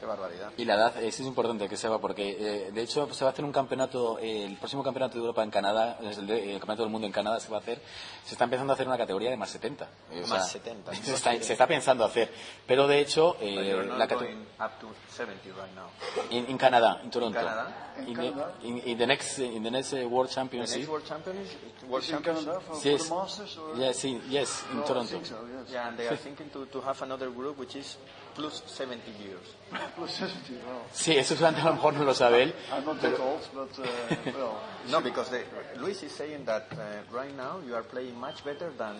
Qué 0.00 0.06
barbaridad. 0.06 0.50
Y 0.56 0.64
la 0.64 0.76
edad, 0.76 1.02
eso 1.02 1.22
es 1.22 1.28
importante 1.28 1.68
que 1.68 1.76
sepa, 1.76 1.98
porque 1.98 2.30
eh, 2.40 2.72
de 2.72 2.82
hecho 2.82 3.12
se 3.12 3.22
va 3.22 3.28
a 3.30 3.32
hacer 3.34 3.44
un 3.44 3.52
campeonato, 3.52 4.18
eh, 4.18 4.46
el 4.46 4.56
próximo 4.56 4.82
campeonato 4.82 5.14
de 5.14 5.20
Europa 5.20 5.42
en 5.42 5.50
Canadá, 5.50 5.98
el, 6.00 6.30
el, 6.30 6.58
campeonato 6.58 6.84
del 6.84 6.90
mundo 6.90 7.06
en 7.06 7.12
Canadá 7.12 7.38
se 7.38 7.50
va 7.50 7.58
a 7.58 7.60
hacer, 7.60 7.82
se 8.24 8.32
está 8.32 8.44
empezando 8.44 8.72
a 8.72 8.74
hacer 8.74 8.86
una 8.86 8.96
categoría 8.96 9.28
de 9.28 9.36
más 9.36 9.50
70. 9.50 9.88
más 10.30 10.50
70. 10.50 10.94
Se 10.94 11.14
está, 11.14 11.42
se 11.42 11.52
está, 11.52 11.66
pensando 11.66 12.02
hacer. 12.02 12.32
Pero 12.66 12.88
de 12.88 12.98
hecho, 12.98 13.36
eh, 13.42 13.86
la 13.86 14.08
categoría. 14.08 14.36
up 14.58 14.78
to 14.80 14.88
70 15.10 15.50
right 15.50 15.74
now. 15.74 15.90
In, 16.30 16.46
in 16.48 16.56
Canada, 16.56 17.00
in 17.04 17.10
Toronto. 17.10 17.38
In 17.38 18.14
Canada? 18.14 18.54
In, 18.62 18.78
in, 18.78 18.82
in, 18.86 18.98
the 18.98 19.06
next, 19.06 19.38
in 19.38 19.62
the 19.62 19.70
next 19.70 19.92
uh, 19.92 20.08
World 20.08 20.30
Championship. 20.30 20.72
The 20.72 20.78
next 20.78 20.90
World 20.90 21.04
Championship? 21.04 21.88
World 21.88 22.04
Championship? 22.04 22.62
For, 22.62 22.88
yes. 22.88 23.06
for 23.06 23.14
Masters? 23.22 23.58
Or? 23.58 23.76
Yes, 23.76 24.04
yes, 24.04 24.64
in 24.70 24.78
well, 24.78 24.86
Toronto. 24.86 25.08
I 25.08 25.12
think 25.12 25.26
so, 25.26 25.44
yes. 25.52 25.72
Yeah, 25.72 25.88
and 25.88 25.98
they 25.98 26.08
are 26.08 26.16
thinking 26.16 26.48
to, 26.50 26.64
to 26.66 26.80
have 26.80 27.02
another 27.02 27.30
group 27.30 27.58
which 27.58 27.76
is 27.76 27.98
plus 28.34 28.62
70 28.66 29.02
years. 29.22 29.46
plus 29.94 30.10
70, 30.14 30.54
wow. 30.66 30.82
Sí, 30.92 31.16
eso 31.16 31.34
a 31.34 31.50
lo 31.50 31.72
mejor 31.74 31.94
no 31.94 32.04
lo 32.04 32.14
sabe 32.14 32.42
él. 32.42 32.54
I'm 32.72 32.84
not 32.84 33.00
that 33.00 33.18
old, 33.20 33.48
but 33.54 33.78
uh, 33.78 34.54
no, 34.90 35.00
because 35.00 35.30
they, 35.30 35.44
Luis 35.78 36.02
is 36.02 36.12
saying 36.12 36.44
that 36.46 36.66
uh, 36.72 37.02
right 37.12 37.36
now 37.36 37.60
you 37.66 37.74
are 37.74 37.82
playing 37.82 38.18
much 38.18 38.44
better 38.44 38.70
than 38.76 38.96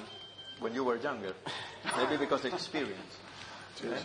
when 0.61 0.75
you 0.75 0.85
were 0.85 0.97
younger. 0.97 1.35
Maybe 1.97 2.17
because 2.17 2.45
of 2.45 2.53
experience. 2.53 3.17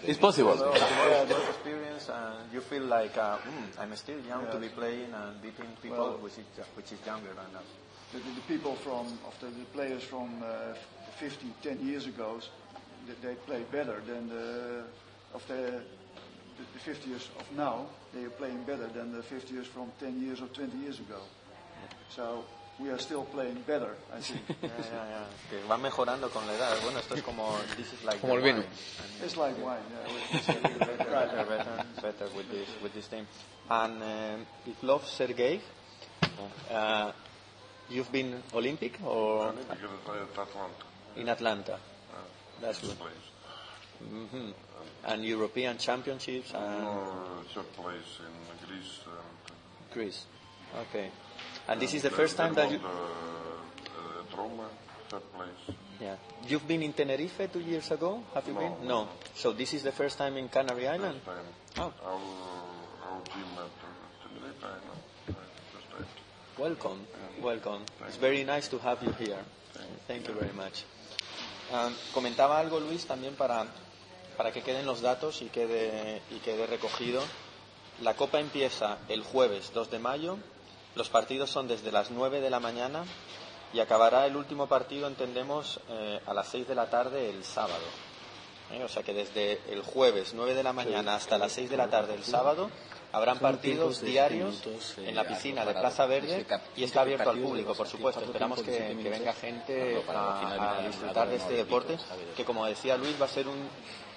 It's 0.03 0.19
possible. 0.19 0.57
So, 0.57 0.73
yeah, 0.73 1.23
experience, 1.49 2.09
and 2.09 2.51
you 2.53 2.61
feel 2.61 2.83
like 2.83 3.17
uh, 3.17 3.37
mm, 3.37 3.79
I'm 3.79 3.93
still 3.95 4.19
young 4.21 4.45
yeah. 4.45 4.51
to 4.51 4.59
be 4.59 4.69
playing 4.69 5.13
and 5.13 5.41
beating 5.41 5.67
people 5.81 5.97
well, 5.97 6.17
which, 6.21 6.37
is, 6.37 6.45
which 6.75 6.91
is 6.93 6.99
younger 7.05 7.29
than 7.29 7.55
us. 7.57 7.65
The, 8.13 8.19
the, 8.19 8.35
the 8.35 8.41
people 8.47 8.75
from, 8.75 9.07
of 9.27 9.35
the, 9.41 9.47
the 9.47 9.65
players 9.73 10.03
from 10.03 10.41
uh, 10.41 10.75
50, 11.19 11.47
10 11.61 11.85
years 11.85 12.07
ago, 12.07 12.39
they, 13.05 13.27
they 13.27 13.35
play 13.35 13.63
better 13.69 14.01
than 14.07 14.29
the 14.29 14.35
of 14.35 14.83
the, 14.83 14.83
the 14.83 15.04
50 16.85 17.09
years 17.09 17.29
of 17.39 17.57
now, 17.57 17.87
they 18.13 18.23
are 18.23 18.29
playing 18.29 18.63
better 18.63 18.87
than 18.87 19.11
the 19.11 19.23
50 19.23 19.53
years 19.53 19.67
from 19.67 19.91
10 19.99 20.21
years 20.21 20.39
or 20.41 20.47
20 20.47 20.77
years 20.77 20.99
ago. 20.99 21.19
So 22.09 22.45
we 22.79 22.89
are 22.89 22.99
still 22.99 23.23
playing 23.23 23.63
better, 23.65 23.95
I 24.13 24.19
think. 24.19 24.41
yeah, 24.61 24.69
yeah, 24.69 25.09
yeah. 25.09 25.25
Que 25.49 25.67
van 25.67 25.81
mejorando 25.81 26.29
con 26.29 26.45
la 26.45 26.53
edad. 26.53 26.77
Bueno, 26.83 26.99
esto 26.99 27.15
es 27.15 27.23
como 27.23 27.57
this 27.75 27.91
is 27.93 28.03
like 28.03 28.19
como 28.21 28.35
el 28.35 28.41
vino. 28.41 28.63
It's 29.23 29.35
like 29.35 29.57
wine. 29.63 29.81
Yeah. 29.89 30.37
It's 30.37 30.47
better, 30.77 31.09
better, 31.09 31.45
better, 31.45 31.85
better 32.01 32.27
with 32.35 32.49
this 32.51 32.69
with 32.83 32.93
this 32.93 33.07
team. 33.07 33.25
And 33.69 34.03
um, 34.03 34.45
love 34.83 35.07
Sergei. 35.07 35.61
Uh, 36.69 37.11
you've 37.89 38.11
been 38.11 38.43
Olympic 38.53 38.99
or? 39.03 39.47
Olympic 39.47 39.71
at 39.71 40.39
Atlanta. 40.39 40.85
In 41.15 41.29
Atlanta. 41.29 41.73
Uh, 41.73 42.17
That's 42.61 42.79
good. 42.81 42.97
place. 42.99 43.31
hmm 43.99 44.51
And 45.05 45.23
European 45.23 45.77
Championships 45.77 46.53
and 46.53 46.81
No, 46.81 47.43
third 47.53 47.71
place 47.73 48.19
in 48.19 48.67
Greece. 48.67 48.99
And, 49.05 49.93
Greece. 49.93 50.25
Okay. 50.89 51.09
And 51.67 51.79
this 51.79 51.93
is 51.93 52.01
the 52.01 52.09
first 52.09 52.35
time 52.37 52.53
that 52.55 52.71
you. 52.71 52.79
The, 52.79 52.87
uh, 52.87 54.37
Roma, 54.37 54.67
third 55.09 55.21
place. 55.33 55.77
Yeah. 56.01 56.15
You've 56.47 56.67
been 56.67 56.83
in 56.83 56.93
Tenerife 56.93 57.49
two 57.53 57.59
years 57.61 57.89
ago, 57.91 58.23
have 58.33 58.47
you 58.47 58.53
No. 58.53 58.59
been? 58.59 58.87
No. 58.87 59.07
So 59.35 59.53
this 59.53 59.73
is 59.73 59.83
the 59.83 59.91
first 59.91 60.17
time 60.17 60.37
in 60.37 60.49
Canary 60.49 60.87
Island? 60.87 61.21
First 61.23 61.37
time. 61.75 61.93
Oh. 62.03 62.05
Our, 62.05 62.19
our 63.13 63.21
team 63.21 63.45
at 63.55 63.59
uh, 63.61 64.27
Tenerife, 64.27 64.63
I 64.63 64.77
know. 64.85 65.35
First 65.73 65.89
time. 65.91 66.05
Welcome, 66.57 67.05
welcome. 67.41 67.81
It's 68.07 68.17
very 68.17 68.43
nice 68.43 68.67
to 68.69 68.77
have 68.79 69.01
you 69.03 69.11
here. 69.13 69.39
Thank 70.07 70.27
you 70.27 70.33
very 70.33 70.53
much. 70.53 70.83
Um, 71.71 71.93
comentaba 72.13 72.59
algo 72.59 72.79
Luis 72.79 73.05
también 73.05 73.35
para, 73.35 73.65
para 74.35 74.51
que 74.51 74.61
queden 74.61 74.85
los 74.85 75.01
datos 75.01 75.41
y 75.41 75.45
quede, 75.45 76.21
y 76.31 76.39
quede 76.39 76.67
recogido. 76.67 77.21
La 78.01 78.15
Copa 78.15 78.39
empieza 78.39 78.97
el 79.07 79.23
jueves 79.23 79.71
2 79.73 79.89
de 79.91 79.99
mayo, 79.99 80.37
los 80.95 81.09
partidos 81.09 81.49
son 81.49 81.67
desde 81.67 81.91
las 81.91 82.11
9 82.11 82.41
de 82.41 82.49
la 82.49 82.59
mañana 82.59 83.05
y 83.73 83.79
acabará 83.79 84.25
el 84.25 84.35
último 84.35 84.67
partido, 84.67 85.07
entendemos, 85.07 85.79
eh, 85.89 86.19
a 86.25 86.33
las 86.33 86.47
6 86.47 86.67
de 86.67 86.75
la 86.75 86.89
tarde 86.89 87.29
el 87.29 87.43
sábado. 87.43 87.83
¿Eh? 88.71 88.83
O 88.83 88.87
sea 88.87 89.03
que 89.03 89.13
desde 89.13 89.61
el 89.69 89.81
jueves 89.81 90.33
9 90.33 90.55
de 90.55 90.63
la 90.63 90.73
mañana 90.73 91.15
hasta 91.15 91.37
las 91.37 91.51
6 91.51 91.69
de 91.69 91.77
la 91.77 91.89
tarde 91.89 92.15
el 92.15 92.23
sábado 92.23 92.71
habrán 93.11 93.39
partidos 93.39 94.01
diarios 94.01 94.63
eh, 94.65 95.09
en 95.09 95.15
la 95.15 95.25
piscina 95.25 95.65
de. 95.65 95.73
Plaza 95.73 96.05
Verde 96.05 96.45
y 96.75 96.83
está 96.83 97.01
abierto 97.01 97.29
al 97.29 97.39
público, 97.39 97.75
por 97.75 97.87
supuesto. 97.87 98.21
Esperamos 98.23 98.61
que, 98.61 98.97
que 99.01 99.09
venga 99.09 99.33
gente 99.33 100.01
a, 100.09 100.79
a 100.79 100.87
disfrutar 100.87 101.29
de 101.29 101.35
este 101.35 101.53
deporte, 101.53 101.97
que 102.35 102.45
como 102.45 102.65
decía 102.65 102.97
Luis 102.97 103.19
va 103.21 103.25
a 103.25 103.29
ser 103.29 103.47
un 103.47 103.69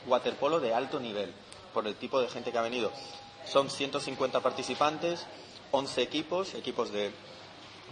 waterpolo 0.09 0.61
de 0.61 0.75
alto 0.75 0.99
nivel 1.01 1.33
por 1.73 1.87
el 1.87 1.95
tipo 1.97 2.21
de 2.21 2.29
gente 2.29 2.53
que 2.53 2.59
ha 2.59 2.63
venido. 2.63 2.91
Son 3.47 3.71
150 3.71 4.41
participantes, 4.41 5.27
11 5.71 6.03
equipos, 6.03 6.55
equipos 6.55 6.91
de 6.91 7.13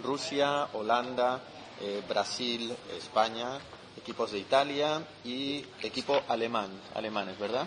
Rusia, 0.03 0.69
Holanda, 0.73 1.41
eh, 1.81 2.03
Brasil, 2.09 2.75
España, 2.97 3.59
equipos 3.97 4.33
de 4.33 4.39
Italia 4.39 5.07
y 5.25 5.65
equipo 5.83 6.21
alemán, 6.29 6.71
alemanes, 6.95 7.39
¿verdad? 7.39 7.67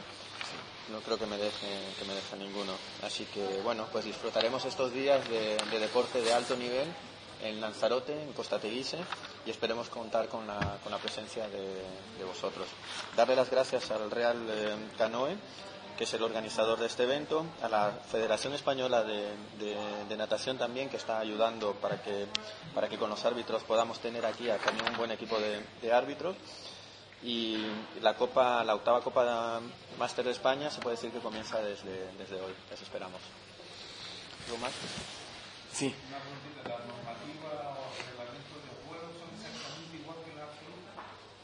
No 0.91 0.99
creo 1.01 1.19
que 1.19 1.27
me 1.27 1.37
deje, 1.37 1.67
que 1.97 2.05
me 2.05 2.13
deje 2.13 2.35
ninguno. 2.37 2.73
Así 3.03 3.25
que 3.25 3.61
bueno, 3.63 3.87
pues 3.91 4.05
disfrutaremos 4.05 4.65
estos 4.65 4.91
días 4.91 5.27
de, 5.29 5.57
de 5.57 5.79
deporte 5.79 6.21
de 6.21 6.33
alto 6.33 6.55
nivel 6.55 6.87
en 7.41 7.61
Lanzarote, 7.61 8.21
en 8.21 8.33
Costa 8.33 8.59
Teguise, 8.59 8.97
y 9.45 9.49
esperemos 9.49 9.89
contar 9.89 10.27
con 10.27 10.45
la, 10.47 10.77
con 10.83 10.91
la 10.91 10.97
presencia 10.97 11.47
de, 11.47 11.59
de 12.17 12.23
vosotros. 12.25 12.67
Darle 13.15 13.35
las 13.35 13.49
gracias 13.49 13.89
al 13.91 14.11
Real 14.11 14.37
eh, 14.49 14.75
Canoe, 14.97 15.35
que 15.97 16.03
es 16.05 16.13
el 16.13 16.23
organizador 16.23 16.79
de 16.79 16.85
este 16.85 17.03
evento, 17.03 17.45
a 17.61 17.67
la 17.67 17.91
Federación 18.09 18.53
Española 18.53 19.03
de, 19.03 19.31
de- 19.59 20.05
de 20.07 20.17
Natación 20.17 20.57
también, 20.57 20.89
que 20.89 20.95
está 20.97 21.19
ayudando 21.19 21.73
para 21.73 22.01
que, 22.01 22.25
para 22.73 22.87
que 22.87 22.97
con 22.97 23.09
los 23.09 23.23
árbitros 23.25 23.63
podamos 23.63 23.99
tener 23.99 24.25
aquí 24.25 24.49
a 24.49 24.57
también 24.57 24.87
un 24.89 24.97
buen 24.97 25.11
equipo 25.11 25.37
de, 25.39 25.61
de 25.81 25.91
árbitros. 25.93 26.35
Y 27.21 27.57
la 28.01 28.15
Copa, 28.15 28.63
la 28.63 28.75
octava 28.75 29.01
Copa 29.01 29.59
Máster 29.97 30.23
de 30.23 30.31
España 30.31 30.71
se 30.71 30.79
puede 30.79 30.95
decir 30.95 31.11
que 31.11 31.19
comienza 31.19 31.59
desde, 31.61 32.07
desde 32.17 32.35
hoy. 32.39 32.53
Les 32.69 32.81
esperamos. 32.81 33.19
¿Algo 34.45 34.57
más? 34.59 34.71
Sí. 35.73 35.93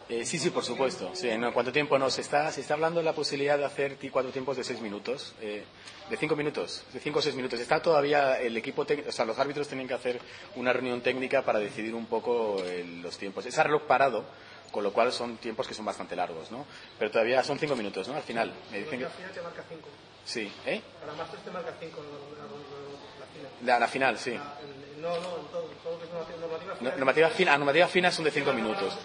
Eh, 0.08 0.24
sí, 0.24 0.38
sí, 0.38 0.52
por 0.52 0.64
supuesto. 0.64 1.10
Sí, 1.16 1.28
¿en 1.30 1.52
cuánto 1.52 1.72
tiempo 1.72 1.98
no? 1.98 2.10
Se 2.12 2.22
está, 2.22 2.52
se 2.52 2.62
está 2.62 2.76
hablando 2.76 3.00
de 3.00 3.06
la 3.06 3.14
posibilidad 3.14 3.58
de 3.58 3.66
hacer 3.66 3.98
cuatro 4.12 4.32
tiempos 4.32 4.56
de 4.56 4.64
seis 4.64 4.80
minutos, 4.80 5.34
eh, 5.42 5.64
de 6.10 6.18
cinco 6.18 6.36
minutos, 6.36 6.84
de 6.94 7.00
cinco 7.00 7.20
o 7.20 7.22
seis 7.24 7.34
minutos. 7.36 7.60
Está 7.60 7.82
todavía 7.82 8.40
el 8.40 8.56
equipo, 8.56 8.84
o 9.08 9.12
sea, 9.12 9.26
los 9.26 9.40
árbitros 9.40 9.68
tienen 9.68 9.88
que 9.88 9.96
hacer 9.96 10.20
una 10.56 10.72
reunión 10.74 11.02
técnica 11.02 11.42
para 11.42 11.58
decidir 11.58 11.96
un 11.96 12.06
poco 12.06 12.58
eh, 12.64 12.86
los 13.02 13.18
tiempos. 13.18 13.48
Es 13.48 13.58
reloj 13.58 13.84
parado, 13.88 14.26
con 14.72 14.84
lo 14.84 14.94
cual 14.94 15.12
son 15.12 15.38
tiempos 15.38 15.68
que 15.68 15.74
son 15.74 15.86
bastante 15.86 16.16
largos, 16.16 16.52
¿no? 16.52 16.66
Pero 17.00 17.10
todavía 17.10 17.44
son 17.44 17.58
cinco 17.58 17.76
minutos, 17.76 18.08
¿no? 18.08 18.16
Al 18.16 18.22
final. 18.24 18.54
Me 18.72 18.80
dicen 18.80 19.00
que... 19.00 19.06
Al 19.06 19.12
final 19.12 19.32
te 19.32 19.42
marca 19.42 19.64
5. 19.68 19.88
Sí, 20.24 20.52
¿eh? 20.68 20.82
Para 21.00 21.14
Masters 21.14 21.44
te 21.44 21.50
marca 21.52 21.74
5 21.80 22.02
la, 22.02 23.26
final. 23.26 23.52
La, 23.64 23.80
la 23.80 23.88
final, 23.88 24.20
sí. 24.20 24.32
La- 24.32 24.58
en- 24.62 24.95
No, 25.06 25.12
no, 25.12 25.18
en 25.38 25.46
todo, 25.52 25.62
todo 25.84 25.94
lo 25.94 26.00
que 26.00 26.06
es 26.06 26.12
normativa, 26.12 26.74
normativa. 26.74 26.96
Normativa 26.98 27.30
fina, 27.30 27.54
ah, 27.54 27.58
normativa 27.60 27.88
fina 27.88 28.12
son 28.12 28.26
de 28.26 28.32
cinco 28.32 28.54
minutos. 28.54 28.98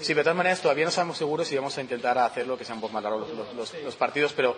Sí, 0.00 0.06
pero 0.08 0.16
de 0.18 0.22
todas 0.24 0.36
maneras 0.36 0.60
todavía 0.62 0.84
no 0.84 0.88
estamos 0.88 1.18
seguros 1.18 1.46
si 1.46 1.54
vamos 1.56 1.76
a 1.76 1.80
intentar 1.82 2.16
hacerlo 2.16 2.56
que 2.56 2.64
sean 2.64 2.80
poco 2.80 2.94
más 2.94 3.02
largos 3.02 3.28
los, 3.28 3.54
los- 3.54 3.74
los 3.84 3.94
partidos, 3.96 4.32
pero, 4.32 4.56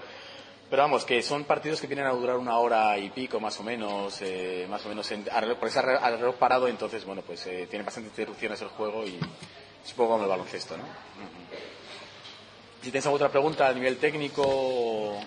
pero 0.71 0.83
vamos, 0.83 1.05
que 1.05 1.23
son 1.23 1.43
partidos 1.45 1.81
que 1.81 1.89
vienen 1.89 2.07
a 2.07 2.11
durar 2.11 2.37
una 2.37 2.57
hora 2.59 2.97
y 2.99 3.11
pico 3.11 3.41
más 3.41 3.59
o 3.59 3.65
menos, 3.65 4.19
eh, 4.23 4.67
más 4.71 4.85
o 4.87 4.89
menos 4.89 5.11
en, 5.11 5.25
a 5.31 5.41
reloj- 5.41 5.57
por 5.57 5.69
ese 5.69 5.81
arre- 5.81 5.99
al 6.01 6.19
reloj 6.21 6.37
parado, 6.37 6.69
entonces 6.69 7.05
bueno, 7.05 7.23
pues 7.23 7.45
eh, 7.49 7.67
tiene 7.69 7.85
bastantes 7.85 8.13
interrupciones 8.13 8.61
el 8.63 8.69
juego 8.69 9.05
y 9.05 9.19
poco 9.97 10.11
como 10.13 10.23
el 10.23 10.29
baloncesto, 10.31 10.77
¿no? 10.77 10.85
Si 12.83 12.91
tienes 12.93 13.07
alguna 13.07 13.25
otra 13.27 13.33
pregunta 13.33 13.67
a 13.69 13.73
nivel 13.73 13.97
técnico, 13.97 15.19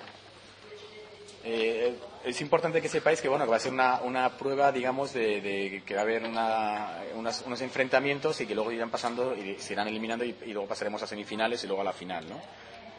eh, 1.44 1.96
es 2.26 2.42
importante 2.42 2.82
que 2.82 2.90
sepáis 2.90 3.22
que 3.22 3.30
bueno 3.30 3.46
que 3.46 3.52
va 3.52 3.58
a 3.58 3.62
ser 3.62 3.72
una, 3.72 4.02
una 4.02 4.38
prueba 4.38 4.72
digamos 4.72 5.14
de, 5.14 5.40
de 5.42 5.84
que 5.86 5.94
va 5.96 6.02
a 6.02 6.04
haber 6.04 6.24
una- 6.24 6.98
unas- 7.16 7.44
unos 7.46 7.62
enfrentamientos 7.62 8.42
y 8.42 8.46
que 8.48 8.56
luego 8.56 8.72
irán 8.72 8.90
pasando 8.90 9.36
y 9.36 9.56
se 9.60 9.74
irán 9.74 9.88
eliminando 9.88 10.26
y, 10.26 10.36
y 10.46 10.52
luego 10.54 10.68
pasaremos 10.68 11.02
a 11.04 11.08
semifinales 11.08 11.64
y 11.64 11.68
luego 11.68 11.82
a 11.82 11.86
la 11.86 11.94
final 11.94 12.28
¿no? 12.30 12.40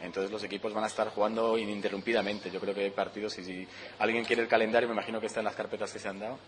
entonces 0.01 0.31
los 0.31 0.43
equipos 0.43 0.73
van 0.73 0.83
a 0.83 0.87
estar 0.87 1.09
jugando 1.09 1.55
ininterrumpidamente 1.59 2.49
yo 2.49 2.59
creo 2.59 2.73
que 2.73 2.85
hay 2.85 2.89
partidos 2.89 3.37
y 3.37 3.43
si 3.43 3.67
alguien 3.99 4.25
quiere 4.25 4.41
el 4.41 4.47
calendario 4.47 4.89
me 4.89 4.95
imagino 4.95 5.19
que 5.19 5.27
está 5.27 5.41
en 5.41 5.45
las 5.45 5.55
carpetas 5.55 5.93
que 5.93 5.99
se 5.99 6.07
han 6.09 6.17
dado 6.19 6.39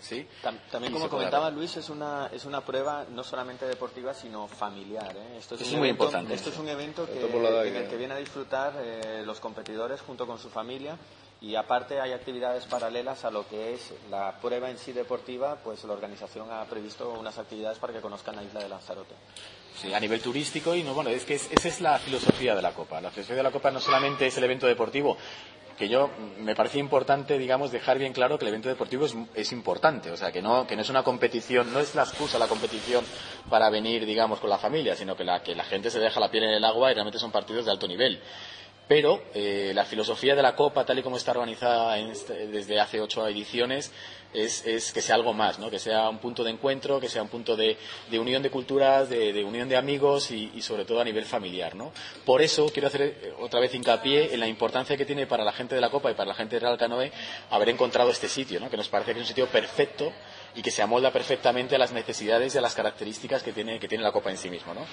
sí, 0.00 0.24
Tam- 0.44 0.56
También, 0.70 0.92
como 0.92 1.08
comentaba. 1.08 1.50
Luis, 1.50 1.76
es 1.76 1.88
una, 1.90 2.30
es 2.32 2.44
una 2.44 2.60
prueba 2.64 3.04
no 3.10 3.24
solamente 3.24 3.66
deportiva, 3.66 4.14
sino 4.14 4.46
familiar. 4.46 5.16
¿eh? 5.16 5.36
Esto 5.38 5.56
es, 5.56 5.62
muy 5.72 5.88
evento, 5.88 6.04
importante, 6.04 6.34
Esto 6.34 6.50
es 6.50 6.58
un 6.58 6.68
evento 6.68 7.06
que, 7.06 7.18
en 7.68 7.74
el 7.76 7.88
que 7.88 7.96
vienen 7.96 8.16
a 8.16 8.20
disfrutar 8.20 8.74
eh, 8.80 9.22
los 9.26 9.40
competidores 9.40 10.00
junto 10.02 10.24
con 10.28 10.38
su 10.38 10.48
familia 10.48 10.96
y 11.42 11.54
aparte 11.54 12.00
hay 12.00 12.12
actividades 12.12 12.66
paralelas 12.66 13.24
a 13.24 13.30
lo 13.30 13.48
que 13.48 13.72
es 13.74 13.92
la 14.10 14.38
prueba 14.40 14.70
en 14.70 14.76
sí 14.78 14.92
deportiva, 14.92 15.56
pues 15.64 15.82
la 15.84 15.92
organización 15.94 16.50
ha 16.50 16.64
previsto 16.64 17.10
unas 17.18 17.38
actividades 17.38 17.78
para 17.78 17.92
que 17.94 18.00
conozcan 18.00 18.36
la 18.36 18.42
isla 18.42 18.60
de 18.60 18.68
Lanzarote. 18.68 19.14
Sí, 19.76 19.94
a 19.94 20.00
nivel 20.00 20.20
turístico 20.20 20.74
y 20.74 20.82
no, 20.82 20.92
bueno, 20.92 21.08
es 21.10 21.24
que 21.24 21.34
es- 21.34 21.50
esa 21.50 21.68
es 21.68 21.80
la 21.80 21.98
filosofía 21.98 22.54
de 22.54 22.60
la 22.62 22.72
Copa. 22.72 23.00
La 23.00 23.10
filosofía 23.10 23.36
de 23.38 23.42
la 23.44 23.50
Copa 23.52 23.70
no 23.70 23.80
solamente 23.80 24.26
es 24.26 24.36
el 24.36 24.44
evento 24.44 24.66
deportivo, 24.66 25.16
que 25.78 25.88
yo 25.88 26.08
mm, 26.08 26.42
me 26.42 26.54
parece 26.54 26.78
importante, 26.78 27.38
digamos, 27.38 27.70
dejar 27.72 27.98
bien 27.98 28.12
claro 28.12 28.38
que 28.38 28.44
el 28.44 28.50
evento 28.50 28.68
deportivo 28.68 29.06
es, 29.06 29.16
es 29.34 29.50
importante, 29.52 30.10
o 30.10 30.16
sea, 30.18 30.30
que 30.30 30.42
no, 30.42 30.66
que 30.66 30.76
no 30.76 30.82
es 30.82 30.90
una 30.90 31.02
competición, 31.02 31.72
no 31.72 31.80
es 31.80 31.94
la 31.94 32.02
excusa 32.02 32.38
la 32.38 32.48
competición 32.48 33.02
para 33.48 33.70
venir, 33.70 34.04
digamos, 34.04 34.40
con 34.40 34.50
la 34.50 34.58
familia, 34.58 34.94
sino 34.94 35.16
que 35.16 35.24
la, 35.24 35.42
que 35.42 35.54
la 35.54 35.64
gente 35.64 35.90
se 35.90 35.98
deja 36.00 36.20
la 36.20 36.30
piel 36.30 36.44
en 36.44 36.50
el 36.50 36.64
agua 36.66 36.90
y 36.90 36.94
realmente 36.94 37.18
son 37.18 37.32
partidos 37.32 37.64
de 37.64 37.70
alto 37.70 37.88
nivel. 37.88 38.20
Pero 38.90 39.22
eh, 39.34 39.70
la 39.72 39.84
filosofía 39.84 40.34
de 40.34 40.42
la 40.42 40.56
Copa, 40.56 40.84
tal 40.84 40.98
y 40.98 41.02
como 41.04 41.16
está 41.16 41.30
organizada 41.30 41.96
este- 41.96 42.48
desde 42.48 42.80
hace 42.80 43.00
ocho 43.00 43.24
ediciones, 43.28 43.92
es, 44.34 44.90
que 44.92 45.00
sea 45.00 45.14
algo 45.14 45.32
más, 45.32 45.60
¿no? 45.60 45.70
que 45.70 45.78
sea 45.78 46.08
un 46.08 46.18
punto 46.18 46.42
de 46.42 46.50
encuentro, 46.50 46.98
que 46.98 47.08
sea 47.08 47.22
un 47.22 47.28
punto 47.28 47.54
de, 47.54 47.76
unión 48.10 48.42
de 48.42 48.50
culturas, 48.50 49.08
de, 49.08 49.44
unión 49.44 49.68
de 49.68 49.76
amigos 49.76 50.32
y, 50.32 50.50
y 50.56 50.62
sobre 50.62 50.84
todo 50.84 51.00
a 51.00 51.04
nivel 51.04 51.24
familiar. 51.24 51.76
¿no? 51.76 51.92
Por 52.24 52.42
eso 52.42 52.68
quiero 52.72 52.88
hacer 52.88 53.02
eh, 53.02 53.32
otra 53.38 53.60
vez 53.60 53.72
hincapié 53.76 54.34
en 54.34 54.40
la 54.40 54.48
importancia 54.48 54.96
que 54.96 55.06
tiene 55.06 55.24
para 55.28 55.44
la 55.44 55.52
gente 55.52 55.76
de 55.76 55.80
la 55.80 55.90
Copa 55.90 56.10
y 56.10 56.14
para 56.14 56.30
la 56.30 56.34
gente 56.34 56.56
de 56.56 56.60
Real 56.60 56.76
Canoe 56.76 57.12
haber 57.50 57.68
encontrado 57.68 58.10
este 58.10 58.28
sitio, 58.28 58.58
¿no? 58.58 58.68
que 58.68 58.76
nos 58.76 58.88
parece 58.88 59.12
que 59.12 59.20
es 59.20 59.24
un 59.24 59.28
sitio 59.28 59.46
perfecto 59.46 60.12
y 60.54 60.62
que 60.62 60.70
se 60.70 60.82
amolda 60.82 61.12
perfectamente 61.12 61.76
a 61.76 61.78
las 61.78 61.92
necesidades 61.92 62.54
y 62.54 62.58
a 62.58 62.60
las 62.60 62.74
características 62.74 63.42
que 63.42 63.52
tiene, 63.52 63.78
que 63.78 63.88
tiene 63.88 64.04
la 64.04 64.12
Copa 64.12 64.30
en 64.30 64.36
sí 64.36 64.50
mismo. 64.50 64.74
¿no? 64.74 64.84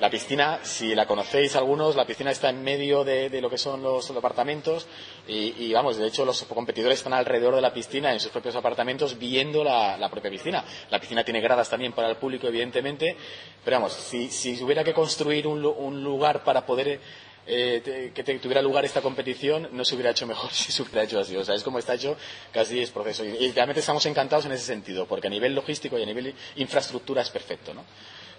La 0.00 0.10
piscina, 0.10 0.60
si 0.62 0.94
la 0.94 1.06
conocéis 1.06 1.54
algunos, 1.56 1.96
la 1.96 2.04
piscina 2.04 2.30
está 2.30 2.50
en 2.50 2.62
medio 2.62 3.04
de, 3.04 3.30
de 3.30 3.40
lo 3.40 3.48
que 3.48 3.58
son 3.58 3.82
los 3.82 4.10
apartamentos 4.10 4.86
y, 5.28 5.72
vamos, 5.72 5.96
de 5.96 6.06
hecho 6.06 6.24
los 6.24 6.42
competidores 6.44 6.98
están 6.98 7.12
alrededor 7.12 7.54
de 7.54 7.60
la 7.60 7.72
piscina 7.72 8.12
en 8.12 8.20
sus 8.20 8.30
propios 8.32 8.56
apartamentos 8.56 9.18
viendo 9.18 9.62
la, 9.62 9.96
la 9.96 10.08
propia 10.08 10.30
piscina. 10.30 10.64
La 10.90 10.98
piscina 10.98 11.24
tiene 11.24 11.40
gradas 11.40 11.70
también 11.70 11.92
para 11.92 12.08
el 12.08 12.16
público, 12.16 12.48
evidentemente, 12.48 13.16
pero 13.64 13.76
vamos, 13.76 13.92
si, 13.92 14.30
si 14.30 14.62
hubiera 14.62 14.82
que 14.82 14.92
construir 14.92 15.46
un 15.46 16.02
lugar 16.02 16.42
para 16.42 16.66
poder 16.66 17.00
eh, 17.46 17.80
te- 17.84 18.12
que 18.12 18.22
te- 18.24 18.38
tuviera 18.38 18.62
lugar 18.62 18.84
esta 18.84 19.00
competición 19.00 19.68
no 19.72 19.84
se 19.84 19.94
hubiera 19.94 20.10
hecho 20.10 20.26
mejor 20.26 20.50
si 20.52 20.70
se 20.72 20.82
hubiera 20.82 21.02
hecho 21.04 21.18
así. 21.20 21.36
O 21.36 21.44
sea, 21.44 21.54
es 21.54 21.62
como 21.62 21.78
está 21.78 21.94
hecho, 21.94 22.16
casi 22.52 22.80
es 22.80 22.90
proceso. 22.90 23.24
Y, 23.24 23.28
y 23.36 23.52
realmente 23.52 23.80
estamos 23.80 24.04
encantados 24.06 24.44
en 24.46 24.52
ese 24.52 24.64
sentido, 24.64 25.06
porque 25.06 25.26
a 25.26 25.30
nivel 25.30 25.54
logístico 25.54 25.98
y 25.98 26.02
a 26.02 26.06
nivel 26.06 26.34
infraestructura 26.56 27.22
es 27.22 27.30
perfecto, 27.30 27.74
¿no? 27.74 27.84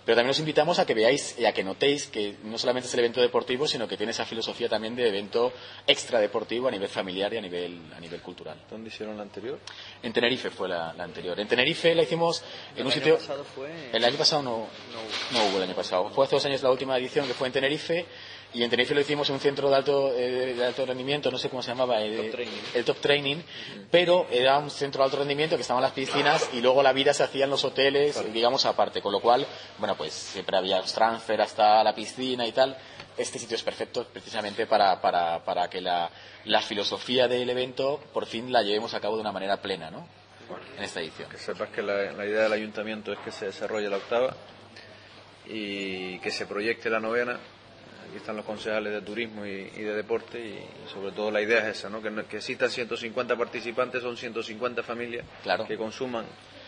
Pero 0.05 0.17
también 0.17 0.31
os 0.31 0.39
invitamos 0.39 0.79
a 0.79 0.85
que 0.85 0.93
veáis 0.93 1.39
y 1.39 1.45
a 1.45 1.53
que 1.53 1.63
notéis 1.63 2.07
que 2.07 2.35
no 2.43 2.57
solamente 2.57 2.89
es 2.89 2.93
el 2.93 2.99
evento 2.99 3.21
deportivo, 3.21 3.65
sino 3.69 3.87
que 3.87 3.95
tiene 3.95 4.11
esa 4.11 4.25
filosofía 4.25 4.67
también 4.67 4.97
de 4.97 5.07
evento 5.07 5.53
extradeportivo 5.87 6.67
a 6.67 6.71
nivel 6.71 6.89
familiar 6.89 7.33
y 7.33 7.37
a 7.37 7.41
nivel, 7.41 7.79
a 7.95 8.01
nivel 8.01 8.19
cultural. 8.19 8.57
¿Dónde 8.69 8.89
hicieron 8.89 9.15
la 9.15 9.23
anterior? 9.23 9.59
En 10.01 10.11
Tenerife 10.11 10.49
fue 10.49 10.67
la, 10.67 10.91
la 10.93 11.05
anterior. 11.05 11.39
En 11.39 11.47
Tenerife 11.47 11.95
la 11.95 12.03
hicimos 12.03 12.43
en 12.75 12.85
un 12.85 12.91
El 12.91 12.93
sitio. 12.97 13.13
año 13.13 13.21
pasado 13.21 13.43
fue- 13.45 13.89
El 13.93 14.03
año 14.03 14.17
pasado 14.17 14.41
no, 14.43 14.67
no 15.31 15.45
hubo 15.45 15.57
el 15.57 15.63
año 15.63 15.75
pasado. 15.75 16.09
Fue 16.09 16.25
hace 16.25 16.35
dos 16.35 16.45
años 16.47 16.61
la 16.63 16.71
última 16.71 16.97
edición 16.97 17.25
que 17.25 17.33
fue 17.33 17.47
en 17.47 17.53
Tenerife. 17.53 18.05
Y 18.53 18.63
en 18.63 18.69
Tenerife 18.69 18.93
lo 18.93 19.01
hicimos 19.01 19.27
en 19.29 19.35
un 19.35 19.41
centro 19.41 19.67
de 19.69 19.75
alto, 19.75 20.13
eh, 20.15 20.53
de 20.53 20.63
alto 20.65 20.85
rendimiento, 20.85 21.31
no 21.31 21.39
sé 21.39 21.49
cómo 21.49 21.63
se 21.63 21.69
llamaba, 21.69 22.03
eh, 22.03 22.15
Top 22.15 22.31
Training. 22.31 22.61
el 22.75 22.85
Top 22.85 22.97
Training, 22.97 23.37
pero 23.89 24.27
era 24.29 24.59
un 24.59 24.69
centro 24.69 24.99
de 24.99 25.05
alto 25.05 25.17
rendimiento 25.17 25.55
que 25.55 25.63
estaban 25.63 25.81
las 25.81 25.93
piscinas 25.93 26.49
y 26.53 26.61
luego 26.61 26.83
la 26.83 26.93
vida 26.93 27.15
se 27.15 27.23
hacía 27.23 27.45
en 27.45 27.49
los 27.49 27.63
hoteles, 27.65 28.31
digamos, 28.31 28.65
aparte. 28.65 29.01
Con 29.01 29.11
lo 29.11 29.21
cual, 29.21 29.47
bueno, 29.79 29.95
pues 29.95 30.13
siempre 30.13 30.55
había 30.55 30.77
los 30.77 30.93
transfer 30.93 31.41
hasta 31.41 31.83
la 31.83 31.95
piscina 31.95 32.45
y 32.45 32.51
tal. 32.51 32.77
Este 33.17 33.39
sitio 33.39 33.55
es 33.55 33.63
perfecto 33.63 34.05
precisamente 34.05 34.67
para, 34.67 35.01
para, 35.01 35.43
para 35.43 35.67
que 35.69 35.81
la, 35.81 36.11
la 36.45 36.61
filosofía 36.61 37.27
del 37.27 37.49
evento 37.49 37.99
por 38.13 38.27
fin 38.27 38.51
la 38.51 38.61
llevemos 38.61 38.93
a 38.93 38.99
cabo 38.99 39.15
de 39.15 39.21
una 39.21 39.31
manera 39.31 39.61
plena, 39.61 39.89
¿no? 39.89 40.07
En 40.77 40.83
esta 40.83 41.01
edición. 41.01 41.29
Que 41.29 41.37
sepas 41.37 41.69
que 41.69 41.81
la, 41.81 42.11
la 42.11 42.25
idea 42.25 42.43
del 42.43 42.53
ayuntamiento 42.53 43.11
es 43.13 43.19
que 43.19 43.31
se 43.31 43.45
desarrolle 43.45 43.89
la 43.89 43.97
octava 43.97 44.35
y 45.47 46.19
que 46.19 46.31
se 46.31 46.45
proyecte 46.45 46.89
la 46.89 46.99
novena. 46.99 47.39
Aquí 48.13 48.19
están 48.19 48.35
los 48.37 48.45
concejales 48.45 48.93
de 48.93 49.01
turismo 49.01 49.43
y, 49.43 49.71
y 49.75 49.81
de 49.81 49.95
deporte 49.95 50.37
y, 50.39 50.63
sobre 50.93 51.11
todo 51.13 51.31
la 51.31 51.41
idea 51.41 51.67
es 51.67 51.79
esa, 51.79 51.89
¿no? 51.89 51.99
Que, 51.99 52.11
no- 52.11 52.27
que 52.27 52.37
existan 52.37 52.69
150 52.69 53.35
participantes, 53.35 54.03
son 54.03 54.15
150 54.15 54.83
familias 54.83 55.25
Claro. 55.41 55.65
que 55.65 55.75
consuman 55.75 56.23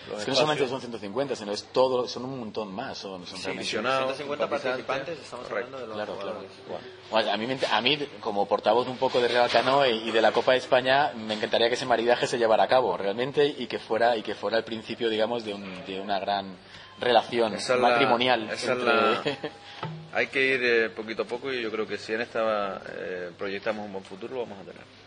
los 0.10 0.18
Es 0.20 0.26
que 0.26 0.32
no 0.32 0.38
solamente 0.38 0.68
son 0.68 0.80
150, 0.82 1.36
sino 1.36 1.52
es 1.52 1.66
todo, 1.72 2.08
son 2.08 2.26
un 2.26 2.40
montón 2.40 2.74
más. 2.74 2.98
Son, 2.98 3.28
son 3.28 3.38
Sí, 3.38 3.44
realmente- 3.44 3.62
visionados, 3.64 4.16
150 4.18 4.46
simpatizantes. 4.46 4.86
participantes, 4.88 5.24
estamos 5.24 5.48
Correcto. 5.48 5.76
hablando 5.78 5.82
de 5.82 5.88
los 5.88 5.96
Claro, 5.96 6.14
claro. 6.20 6.48
jugadores. 6.66 6.92
Bueno, 7.12 7.32
a, 7.32 7.38
mí, 7.38 7.60
a 7.72 7.82
mí, 7.82 8.08
como 8.22 8.48
portavoz 8.48 8.88
un 8.88 8.98
poco 8.98 9.22
de 9.22 9.28
Real 9.28 9.48
Canoe 9.52 9.92
y 9.92 10.10
de 10.10 10.22
la 10.24 10.32
Copa 10.32 10.54
de 10.54 10.58
España, 10.58 11.12
me 11.16 11.36
encantaría 11.36 11.68
que 11.70 11.76
ese 11.76 11.86
maridaje 11.86 12.26
se 12.26 12.40
llevara 12.40 12.64
a 12.64 12.68
cabo 12.68 12.98
realmente 12.98 13.46
y 13.46 13.68
que 13.68 13.78
fuera 13.78 14.18
y 14.18 14.24
que 14.24 14.34
fuera 14.34 14.58
el 14.58 14.64
principio, 14.64 15.10
digamos, 15.10 15.46
de, 15.46 15.54
un- 15.54 15.86
de 15.86 16.00
una 16.02 16.18
gran 16.20 16.56
relación 17.00 17.54
Esa 17.54 17.76
la- 17.76 17.90
matrimonial. 17.90 18.46
esa 18.50 18.54
es 18.54 18.80
entre- 18.80 18.86
la- 18.94 19.22
Hay 20.14 20.28
que 20.28 20.42
ir 20.42 20.64
eh, 20.64 20.90
poquito 20.90 21.24
a 21.24 21.26
poco 21.26 21.52
y 21.52 21.62
yo 21.62 21.70
creo 21.72 21.86
que 21.86 21.98
si 21.98 22.14
en 22.14 22.22
esta 22.22 22.82
eh, 22.98 23.32
proyectamos 23.38 23.86
un 23.86 23.92
buen 23.92 24.04
futuro 24.06 24.36
lo 24.36 24.42
vamos 24.42 24.60
a 24.60 24.64
tener. 24.64 25.05